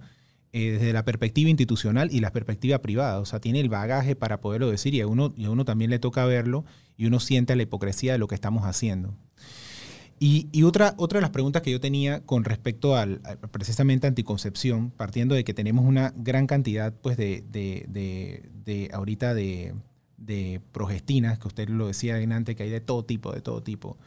eh, 0.52 0.72
desde 0.72 0.92
la 0.92 1.04
perspectiva 1.04 1.50
institucional 1.50 2.10
y 2.12 2.20
la 2.20 2.32
perspectiva 2.32 2.78
privada. 2.78 3.18
O 3.18 3.26
sea, 3.26 3.40
tiene 3.40 3.60
el 3.60 3.68
bagaje 3.68 4.14
para 4.14 4.40
poderlo 4.40 4.70
decir 4.70 4.94
y 4.94 5.00
a 5.00 5.06
uno, 5.08 5.34
y 5.36 5.46
a 5.46 5.50
uno 5.50 5.64
también 5.64 5.90
le 5.90 5.98
toca 5.98 6.24
verlo 6.24 6.64
y 6.96 7.06
uno 7.06 7.18
siente 7.18 7.56
la 7.56 7.62
hipocresía 7.62 8.12
de 8.12 8.18
lo 8.18 8.28
que 8.28 8.36
estamos 8.36 8.64
haciendo. 8.64 9.14
Y, 10.18 10.62
otra, 10.62 10.94
otra 10.96 11.18
de 11.18 11.22
las 11.22 11.30
preguntas 11.30 11.60
que 11.60 11.70
yo 11.70 11.78
tenía 11.78 12.20
con 12.24 12.44
respecto 12.44 12.96
al, 12.96 13.20
precisamente 13.50 14.06
anticoncepción, 14.06 14.90
partiendo 14.90 15.34
de 15.34 15.44
que 15.44 15.52
tenemos 15.52 15.84
una 15.84 16.14
gran 16.16 16.46
cantidad 16.46 16.94
pues, 16.94 17.18
de, 17.18 17.44
de, 17.50 18.90
ahorita 18.92 19.34
de, 19.34 19.74
progestinas, 20.72 21.38
que 21.38 21.48
usted 21.48 21.68
lo 21.68 21.88
decía 21.88 22.16
antes, 22.16 22.56
que 22.56 22.62
hay 22.62 22.70
de 22.70 22.80
todo 22.80 23.04
tipo, 23.04 23.32
de 23.32 23.42
todo 23.42 23.62
tipo. 23.62 23.98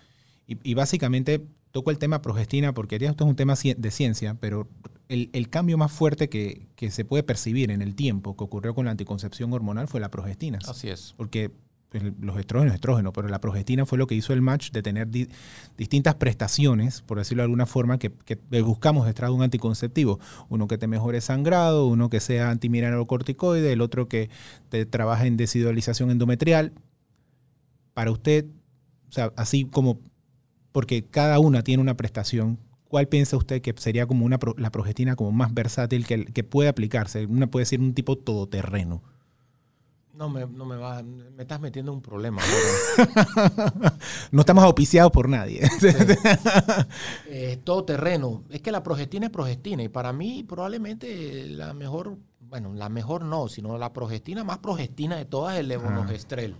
Y, 0.47 0.73
básicamente 0.73 1.45
toco 1.71 1.91
el 1.91 1.99
tema 1.99 2.23
progestina 2.23 2.73
porque 2.73 2.95
esto 2.95 3.23
es 3.23 3.29
un 3.29 3.35
tema 3.35 3.53
de 3.53 3.91
ciencia, 3.91 4.33
pero 4.39 4.67
el, 5.07 5.29
el 5.33 5.49
cambio 5.49 5.77
más 5.77 5.91
fuerte 5.91 6.27
que, 6.27 6.67
que, 6.75 6.89
se 6.89 7.05
puede 7.05 7.21
percibir 7.21 7.69
en 7.69 7.83
el 7.83 7.93
tiempo 7.93 8.35
que 8.35 8.43
ocurrió 8.43 8.73
con 8.73 8.85
la 8.85 8.91
anticoncepción 8.91 9.53
hormonal 9.53 9.87
fue 9.87 9.99
la 9.99 10.09
progestina. 10.09 10.57
Así 10.67 10.89
es. 10.89 11.13
Porque 11.15 11.51
pues, 11.89 12.03
los 12.21 12.37
estrógenos, 12.37 12.75
estrógenos, 12.75 13.13
pero 13.15 13.27
la 13.29 13.41
progestina 13.41 13.83
fue 13.85 13.97
lo 13.97 14.05
que 14.05 14.13
hizo 14.13 14.31
el 14.31 14.41
match 14.41 14.71
de 14.71 14.83
tener 14.83 15.07
distintas 15.75 16.15
prestaciones, 16.15 17.01
por 17.01 17.17
decirlo 17.17 17.41
de 17.41 17.45
alguna 17.45 17.65
forma, 17.65 17.97
que, 17.97 18.11
buscamos 18.63 19.07
detrás 19.07 19.31
de 19.31 19.35
un 19.35 19.41
anticonceptivo. 19.41 20.19
Uno 20.49 20.67
que 20.67 20.77
te 20.77 20.85
mejore 20.85 21.19
sangrado, 21.19 21.87
uno 21.87 22.09
que 22.09 22.19
sea 22.19 22.51
antimineralocorticoide, 22.51 23.73
el 23.73 23.81
otro 23.81 24.07
que 24.07 24.29
te 24.69 24.85
trabaja 24.85 25.25
en 25.25 25.35
desidualización 25.35 26.11
endometrial. 26.11 26.73
Para 27.95 28.11
usted, 28.11 28.45
o 29.09 29.11
sea, 29.11 29.33
así 29.35 29.65
como, 29.65 29.99
porque 30.71 31.03
cada 31.05 31.39
una 31.39 31.63
tiene 31.63 31.81
una 31.81 31.97
prestación, 31.97 32.59
¿cuál 32.87 33.07
piensa 33.07 33.35
usted 33.35 33.63
que 33.63 33.73
sería 33.77 34.05
como 34.05 34.25
una, 34.25 34.37
la 34.57 34.71
progestina 34.71 35.15
como 35.15 35.31
más 35.31 35.55
versátil 35.55 36.05
que, 36.05 36.25
que 36.25 36.43
puede 36.43 36.69
aplicarse? 36.69 37.25
Una 37.25 37.47
puede 37.47 37.65
ser 37.65 37.79
un 37.79 37.95
tipo 37.95 38.15
todoterreno. 38.15 39.01
No 40.19 40.27
me, 40.27 40.45
no 40.45 40.65
me 40.65 40.75
va, 40.75 41.01
me 41.01 41.43
estás 41.43 41.61
metiendo 41.61 41.93
en 41.93 41.99
un 41.99 42.01
problema. 42.01 42.41
no 44.31 44.41
estamos 44.41 44.65
auspiciados 44.65 45.13
por 45.13 45.29
nadie. 45.29 45.61
eh, 47.27 47.57
todo 47.63 47.85
terreno. 47.85 48.43
Es 48.49 48.61
que 48.61 48.69
la 48.69 48.83
progestina 48.83 49.27
es 49.27 49.31
progestina 49.31 49.81
y 49.81 49.87
para 49.87 50.11
mí 50.11 50.43
probablemente 50.43 51.47
la 51.47 51.73
mejor, 51.73 52.17
bueno, 52.41 52.73
la 52.73 52.89
mejor 52.89 53.23
no, 53.23 53.47
sino 53.47 53.77
la 53.77 53.93
progestina 53.93 54.43
más 54.43 54.57
progestina 54.57 55.15
de 55.15 55.23
todas 55.23 55.53
es 55.53 55.61
el 55.61 55.69
levonorgestrel. 55.69 56.57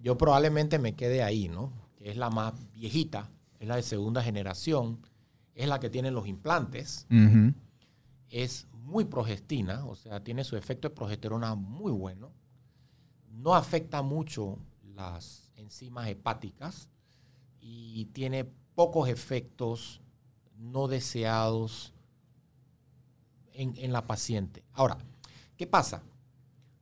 Yo 0.00 0.18
probablemente 0.18 0.80
me 0.80 0.96
quede 0.96 1.22
ahí, 1.22 1.48
¿no? 1.48 1.72
Que 1.96 2.10
es 2.10 2.16
la 2.16 2.30
más 2.30 2.54
viejita, 2.74 3.30
es 3.60 3.68
la 3.68 3.76
de 3.76 3.82
segunda 3.84 4.24
generación, 4.24 4.98
es 5.54 5.68
la 5.68 5.78
que 5.78 5.88
tiene 5.88 6.10
los 6.10 6.26
implantes. 6.26 7.06
Es 8.28 8.66
muy 8.72 9.04
progestina, 9.04 9.86
o 9.86 9.94
sea, 9.94 10.24
tiene 10.24 10.42
su 10.42 10.56
efecto 10.56 10.88
de 10.88 10.96
progesterona 10.96 11.54
muy 11.54 11.92
bueno 11.92 12.41
no 13.32 13.54
afecta 13.54 14.02
mucho 14.02 14.58
las 14.94 15.50
enzimas 15.56 16.08
hepáticas 16.08 16.88
y 17.60 18.06
tiene 18.06 18.44
pocos 18.74 19.08
efectos 19.08 20.00
no 20.56 20.86
deseados 20.86 21.92
en, 23.54 23.92
la 23.92 24.06
paciente. 24.06 24.62
Ahora, 24.72 24.98
¿qué 25.56 25.66
pasa? 25.66 26.02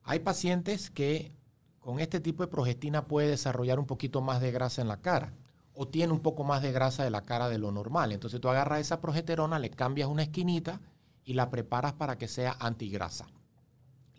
Hay 0.02 0.20
pacientes 0.20 0.90
que 0.90 1.32
con 1.78 1.98
este 1.98 2.20
tipo 2.20 2.42
de 2.42 2.48
progestina 2.48 3.06
puede 3.06 3.28
desarrollar 3.28 3.78
un 3.78 3.86
poquito 3.86 4.20
más 4.20 4.40
de 4.40 4.52
grasa 4.52 4.82
en 4.82 4.88
la 4.88 5.00
cara 5.00 5.32
o 5.72 5.88
tiene 5.88 6.12
un 6.12 6.20
poco 6.20 6.44
más 6.44 6.62
de 6.62 6.72
grasa 6.72 7.04
de 7.04 7.10
la 7.10 7.22
cara 7.22 7.48
de 7.48 7.58
lo 7.58 7.72
normal. 7.72 8.12
Entonces 8.12 8.40
tú 8.40 8.48
agarras 8.48 8.80
esa 8.80 9.00
progesterona, 9.00 9.58
le 9.58 9.70
cambias 9.70 10.08
una 10.08 10.22
esquinita 10.22 10.80
y 11.24 11.34
la 11.34 11.50
preparas 11.50 11.94
para 11.94 12.18
que 12.18 12.28
sea 12.28 12.56
antigrasa 12.60 13.26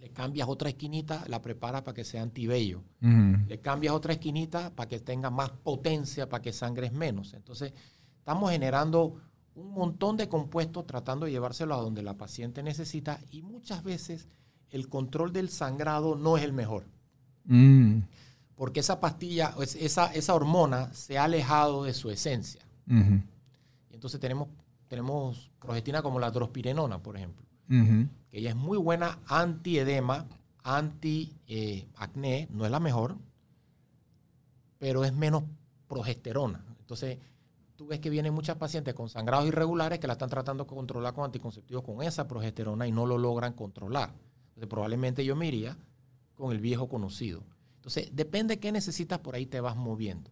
le 0.01 0.09
cambias 0.09 0.47
otra 0.49 0.69
esquinita, 0.69 1.23
la 1.27 1.43
preparas 1.43 1.83
para 1.83 1.93
que 1.93 2.03
sea 2.03 2.23
antibello. 2.23 2.81
Le 2.99 3.59
cambias 3.59 3.93
otra 3.93 4.13
esquinita 4.13 4.71
para 4.71 4.89
que 4.89 4.99
tenga 4.99 5.29
más 5.29 5.51
potencia, 5.51 6.27
para 6.27 6.41
que 6.41 6.51
sangres 6.51 6.91
menos. 6.91 7.35
Entonces, 7.35 7.71
estamos 8.17 8.49
generando 8.49 9.21
un 9.53 9.71
montón 9.71 10.17
de 10.17 10.27
compuestos 10.27 10.87
tratando 10.87 11.27
de 11.27 11.31
llevárselo 11.31 11.75
a 11.75 11.81
donde 11.81 12.01
la 12.01 12.17
paciente 12.17 12.63
necesita 12.63 13.19
y 13.29 13.43
muchas 13.43 13.83
veces 13.83 14.27
el 14.71 14.89
control 14.89 15.33
del 15.33 15.49
sangrado 15.49 16.15
no 16.15 16.35
es 16.35 16.43
el 16.43 16.53
mejor. 16.53 16.87
Mm. 17.45 17.99
Porque 18.55 18.79
esa 18.79 18.99
pastilla, 18.99 19.53
esa, 19.59 20.07
esa 20.13 20.33
hormona 20.33 20.91
se 20.93 21.19
ha 21.19 21.25
alejado 21.25 21.83
de 21.83 21.93
su 21.93 22.09
esencia. 22.09 22.61
Y 22.87 23.93
entonces 23.93 24.19
tenemos, 24.19 24.47
tenemos 24.87 25.51
progestina 25.59 26.01
como 26.01 26.19
la 26.19 26.31
drospirenona, 26.31 26.97
por 27.03 27.17
ejemplo 27.17 27.45
que 28.31 28.39
ella 28.39 28.51
es 28.51 28.55
muy 28.55 28.77
buena 28.77 29.19
anti-edema, 29.27 30.25
anti-acné, 30.63 32.47
no 32.49 32.65
es 32.65 32.71
la 32.71 32.79
mejor, 32.79 33.17
pero 34.79 35.03
es 35.03 35.13
menos 35.13 35.43
progesterona. 35.87 36.63
Entonces, 36.79 37.19
tú 37.75 37.87
ves 37.87 37.99
que 37.99 38.09
vienen 38.09 38.33
muchas 38.33 38.55
pacientes 38.55 38.93
con 38.93 39.09
sangrados 39.09 39.47
irregulares 39.47 39.99
que 39.99 40.07
la 40.07 40.13
están 40.13 40.29
tratando 40.29 40.63
de 40.63 40.69
controlar 40.69 41.13
con 41.13 41.25
anticonceptivos 41.25 41.83
con 41.83 42.01
esa 42.01 42.27
progesterona 42.27 42.87
y 42.87 42.93
no 42.93 43.05
lo 43.05 43.17
logran 43.17 43.51
controlar. 43.51 44.13
Entonces, 44.47 44.69
probablemente 44.69 45.25
yo 45.25 45.35
me 45.35 45.47
iría 45.47 45.77
con 46.33 46.53
el 46.53 46.61
viejo 46.61 46.87
conocido. 46.87 47.43
Entonces, 47.75 48.11
depende 48.13 48.55
de 48.55 48.59
qué 48.61 48.71
necesitas, 48.71 49.19
por 49.19 49.35
ahí 49.35 49.45
te 49.45 49.59
vas 49.59 49.75
moviendo. 49.75 50.31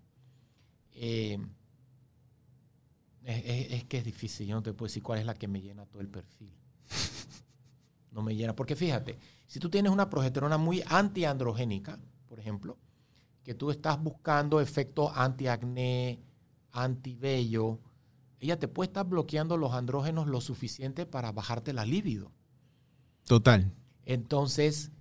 Eh, 0.94 1.38
es, 3.26 3.84
que 3.86 3.98
es 3.98 4.06
difícil, 4.06 4.48
yo 4.48 4.56
no 4.56 4.64
te 4.64 4.74
puedo 4.74 4.88
decir 4.88 5.04
cuál 5.04 5.20
es 5.20 5.26
la 5.26 5.34
que 5.34 5.48
me 5.50 5.62
llena 5.62 5.86
todo 5.86 6.02
el 6.02 6.08
perfil 6.08 6.59
no 8.12 8.22
me 8.22 8.36
llena. 8.36 8.56
Porque 8.56 8.76
fíjate, 8.76 9.17
si 9.48 9.60
tú 9.60 9.69
tienes 9.69 9.91
una 9.91 10.10
progesterona 10.10 10.58
muy 10.58 10.84
antiandrogénica, 10.88 12.00
por 12.28 12.39
ejemplo, 12.39 12.78
que 13.43 13.56
tú 13.56 13.72
estás 13.72 14.02
buscando 14.02 14.62
efectos 14.62 15.12
antiacné, 15.15 16.19
antivello, 16.72 17.80
ella 18.39 18.60
te 18.60 18.67
puede 18.67 18.88
estar 18.88 19.06
bloqueando 19.06 19.58
los 19.58 19.74
andrógenos 19.74 20.28
lo 20.28 20.41
suficiente 20.41 21.06
para 21.06 21.32
bajarte 21.32 21.74
la 21.74 21.86
libido. 21.86 22.32
Total. 23.26 23.72
Entonces, 24.06 24.91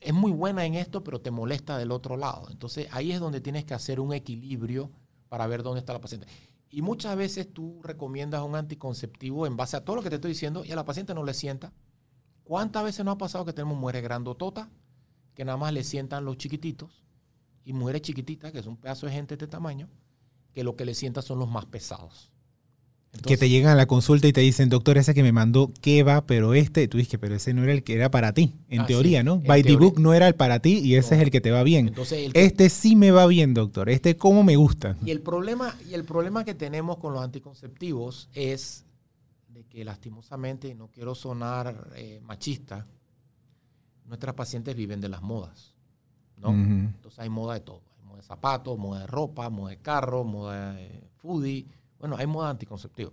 es 0.00 0.14
muy 0.14 0.32
buena 0.32 0.64
en 0.64 0.74
esto, 0.74 1.02
pero 1.02 1.20
te 1.20 1.30
molesta 1.30 1.78
del 1.78 1.90
otro 1.90 2.16
lado. 2.16 2.48
Entonces, 2.50 2.88
ahí 2.92 3.12
es 3.12 3.20
donde 3.20 3.40
tienes 3.40 3.64
que 3.64 3.74
hacer 3.74 4.00
un 4.00 4.12
equilibrio 4.12 4.90
para 5.28 5.46
ver 5.46 5.62
dónde 5.62 5.80
está 5.80 5.92
la 5.92 6.00
paciente. 6.00 6.26
Y 6.70 6.82
muchas 6.82 7.16
veces 7.16 7.52
tú 7.52 7.80
recomiendas 7.82 8.42
un 8.42 8.56
anticonceptivo 8.56 9.46
en 9.46 9.56
base 9.56 9.76
a 9.76 9.84
todo 9.84 9.96
lo 9.96 10.02
que 10.02 10.10
te 10.10 10.16
estoy 10.16 10.32
diciendo 10.32 10.64
y 10.64 10.72
a 10.72 10.76
la 10.76 10.84
paciente 10.84 11.14
no 11.14 11.24
le 11.24 11.34
sienta. 11.34 11.72
¿Cuántas 12.44 12.84
veces 12.84 13.04
nos 13.04 13.14
ha 13.14 13.18
pasado 13.18 13.44
que 13.44 13.52
tenemos 13.52 13.78
mujeres 13.78 14.02
grandototas 14.02 14.68
que 15.34 15.44
nada 15.44 15.58
más 15.58 15.72
le 15.72 15.84
sientan 15.84 16.24
los 16.24 16.38
chiquititos 16.38 17.04
y 17.64 17.72
mujeres 17.72 18.02
chiquititas, 18.02 18.52
que 18.52 18.62
son 18.62 18.74
un 18.74 18.80
pedazo 18.80 19.06
de 19.06 19.12
gente 19.12 19.36
de 19.36 19.44
este 19.44 19.50
tamaño, 19.50 19.88
que 20.52 20.64
lo 20.64 20.76
que 20.76 20.84
le 20.84 20.94
sientan 20.94 21.22
son 21.22 21.38
los 21.38 21.48
más 21.48 21.66
pesados? 21.66 22.30
Que 23.22 23.36
te 23.36 23.48
llegan 23.48 23.72
a 23.72 23.74
la 23.74 23.86
consulta 23.86 24.26
y 24.26 24.32
te 24.32 24.40
dicen, 24.40 24.68
doctor, 24.68 24.98
ese 24.98 25.14
que 25.14 25.22
me 25.22 25.32
mandó, 25.32 25.72
¿qué 25.80 26.02
va? 26.02 26.26
Pero 26.26 26.54
este, 26.54 26.88
tú 26.88 26.98
dices 26.98 27.10
que 27.10 27.18
pero 27.18 27.34
ese 27.34 27.54
no 27.54 27.62
era 27.62 27.72
el 27.72 27.82
que 27.82 27.94
era 27.94 28.10
para 28.10 28.32
ti, 28.32 28.54
en 28.68 28.82
ah, 28.82 28.86
teoría, 28.86 29.22
¿no? 29.22 29.40
By 29.40 29.62
the 29.62 29.76
book 29.76 29.98
no 29.98 30.14
era 30.14 30.28
el 30.28 30.34
para 30.34 30.60
ti 30.60 30.78
y 30.78 30.96
ese 30.96 31.16
es 31.16 31.22
el 31.22 31.30
que 31.30 31.40
te 31.40 31.50
va 31.50 31.62
bien. 31.62 31.94
este 32.34 32.68
sí 32.70 32.96
me 32.96 33.10
va 33.10 33.26
bien, 33.26 33.54
doctor. 33.54 33.88
Este 33.88 34.16
cómo 34.16 34.42
me 34.42 34.56
gusta. 34.56 34.96
Y 35.04 35.10
el 35.10 35.20
problema, 35.20 35.74
y 35.88 35.94
el 35.94 36.04
problema 36.04 36.44
que 36.44 36.54
tenemos 36.54 36.98
con 36.98 37.12
los 37.12 37.22
anticonceptivos 37.22 38.28
es 38.34 38.84
de 39.48 39.64
que 39.64 39.84
lastimosamente, 39.84 40.74
no 40.74 40.88
quiero 40.88 41.14
sonar 41.14 41.88
eh, 41.96 42.20
machista, 42.22 42.86
nuestras 44.04 44.34
pacientes 44.34 44.76
viven 44.76 45.00
de 45.00 45.08
las 45.08 45.22
modas, 45.22 45.74
¿no? 46.36 46.50
Entonces 46.50 47.18
hay 47.18 47.28
moda 47.28 47.54
de 47.54 47.60
todo. 47.60 47.82
Hay 47.98 48.04
moda 48.04 48.18
de 48.18 48.22
zapatos, 48.22 48.78
moda 48.78 49.00
de 49.00 49.06
ropa, 49.06 49.48
moda 49.50 49.70
de 49.70 49.78
carro, 49.78 50.24
moda 50.24 50.74
de 50.74 51.08
foodie 51.16 51.66
bueno, 51.98 52.16
hay 52.16 52.26
moda 52.26 52.50
anticonceptivo. 52.50 53.12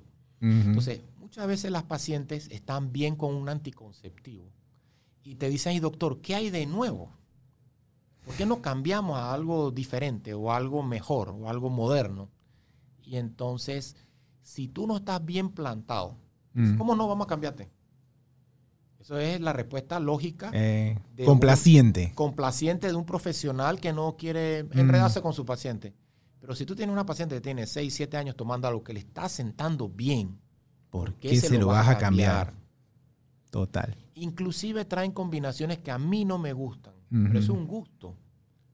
Entonces, 0.68 1.02
muchas 1.20 1.48
veces 1.48 1.72
las 1.72 1.84
pacientes 1.84 2.50
están 2.52 2.92
bien 2.92 3.16
con 3.16 3.34
un 3.34 3.48
anticonceptivo 3.50 4.52
y 5.24 5.36
te 5.36 5.50
dicen, 5.50 5.80
doctor, 5.82 6.20
¿qué 6.22 6.36
hay 6.36 6.50
de 6.50 6.66
nuevo? 6.66 7.10
¿Por 8.26 8.36
qué 8.36 8.46
no 8.46 8.62
cambiamos 8.62 9.18
a 9.18 9.34
algo 9.34 9.72
diferente 9.72 10.34
o 10.34 10.52
algo 10.52 10.84
mejor 10.84 11.30
o 11.30 11.50
algo 11.50 11.70
moderno? 11.70 12.30
Y 13.04 13.18
entonces, 13.18 13.96
si 14.42 14.68
tú 14.68 14.86
no 14.88 14.98
estás 14.98 15.24
bien 15.26 15.50
plantado, 15.50 16.18
¿cómo 16.78 16.96
no 16.96 17.08
vamos 17.08 17.26
a 17.26 17.30
cambiarte? 17.30 17.70
Eso 19.00 19.18
es 19.18 19.42
la 19.42 19.52
respuesta 19.54 20.00
lógica. 20.00 20.50
Eh, 20.54 21.26
complaciente. 21.26 22.08
un- 22.10 22.16
complaciente 22.16 22.88
de 22.88 22.94
un 22.96 23.06
profesional 23.06 23.80
que 23.80 23.92
no 23.92 24.16
quiere 24.18 24.60
enredarse 24.82 25.22
con 25.22 25.34
su 25.34 25.46
paciente. 25.46 25.94
Pero 26.44 26.56
si 26.56 26.66
tú 26.66 26.76
tienes 26.76 26.92
una 26.92 27.06
paciente 27.06 27.36
que 27.36 27.42
tiene 27.42 27.66
6, 27.66 27.94
7 27.94 28.18
años 28.18 28.36
tomando 28.36 28.68
algo 28.68 28.84
que 28.84 28.92
le 28.92 29.00
está 29.00 29.30
sentando 29.30 29.88
bien, 29.88 30.42
¿Por 30.90 31.14
qué 31.14 31.38
se, 31.38 31.58
lo 31.58 31.68
vas 31.68 31.88
a 31.88 31.98
cambiar? 31.98 32.54
Total. 33.50 33.96
Inclusive 34.16 34.84
traen 34.84 35.14
combinaciones 35.14 35.78
que 35.78 35.90
a 35.90 35.98
mí 35.98 36.26
no 36.26 36.38
me 36.40 36.52
gustan. 36.52 36.96
Pero 37.10 37.40
es 37.40 37.48
un 37.48 37.66
gusto. 37.66 38.18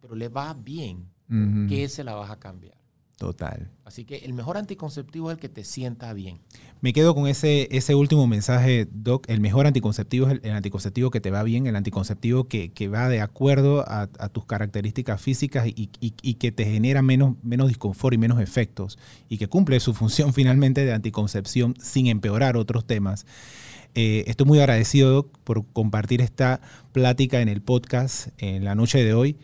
Pero 0.01 0.15
le 0.15 0.29
va 0.29 0.55
bien. 0.55 1.12
Ujú. 1.29 1.67
¿Qué 1.69 1.88
se 1.89 2.03
la 2.03 2.15
vas 2.15 2.32
a 2.32 2.39
cambiar? 2.39 2.79
Total. 3.19 3.69
Así 3.84 4.05
que 4.05 4.15
el 4.19 4.34
mejor 4.34 4.55
anticonceptivo 4.58 5.29
es 5.29 5.36
el 5.36 5.41
que 5.41 5.49
te 5.49 5.65
sienta 5.65 6.13
bien. 6.13 6.39
Me 6.79 6.93
quedo 6.93 7.13
con 7.13 7.27
ese, 7.27 7.67
ese 7.69 7.93
último 7.93 8.27
mensaje, 8.27 8.88
Doc. 8.93 9.25
El 9.29 9.41
mejor 9.41 9.67
anticonceptivo 9.67 10.27
es 10.27 10.32
el, 10.36 10.41
el 10.43 10.51
anticonceptivo 10.51 11.12
que 11.12 11.19
te 11.19 11.29
va 11.29 11.43
bien, 11.43 11.67
el 11.67 11.75
anticonceptivo 11.75 12.47
que, 12.47 12.71
que 12.71 12.88
va 12.88 13.10
de 13.10 13.19
acuerdo 13.19 13.82
a, 13.86 14.03
a 14.19 14.29
tus 14.29 14.45
características 14.45 15.21
físicas 15.21 15.67
y, 15.67 15.89
y- 15.99 16.13
y 16.21 16.36
que 16.36 16.53
te 16.53 16.63
genera 16.63 17.01
menos, 17.01 17.36
menos 17.43 17.67
disconfort 17.67 18.13
y 18.13 18.17
menos 18.17 18.39
efectos 18.39 18.97
y 19.27 19.38
que 19.38 19.47
cumple 19.49 19.82
su 19.82 19.93
función 19.99 20.34
finalmente 20.34 20.86
de 20.86 20.93
anticoncepción 20.93 21.75
sin 21.82 22.08
empeorar 22.08 22.55
otros 22.55 22.88
temas. 22.88 23.25
Eh, 23.95 24.23
estoy 24.27 24.45
muy 24.47 24.60
agradecido, 24.60 25.12
Doc, 25.12 25.38
por 25.43 25.65
compartir 25.73 26.21
esta 26.21 26.62
plática 26.93 27.41
en 27.41 27.49
el 27.49 27.62
podcast 27.62 28.29
en 28.38 28.63
la 28.63 28.75
noche 28.75 29.03
de 29.03 29.13
hoy. 29.13 29.36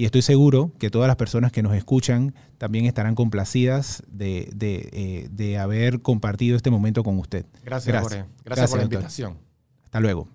Y 0.00 0.06
estoy 0.06 0.22
seguro 0.22 0.72
que 0.78 0.88
todas 0.88 1.08
las 1.08 1.16
personas 1.16 1.52
que 1.52 1.62
nos 1.62 1.74
escuchan 1.74 2.34
también 2.56 2.86
estarán 2.86 3.14
complacidas 3.14 4.02
de, 4.06 4.48
de, 4.54 4.88
eh, 4.94 5.28
de 5.30 5.58
haber 5.58 6.00
compartido 6.00 6.56
este 6.56 6.70
momento 6.70 7.04
con 7.04 7.18
usted. 7.18 7.44
Gracias, 7.66 7.92
Gracias. 7.92 8.22
Jorge. 8.22 8.24
Gracias, 8.42 8.70
por 8.70 8.78
la 8.78 8.84
invitación. 8.84 9.36
Hasta 9.84 10.00
luego. 10.00 10.26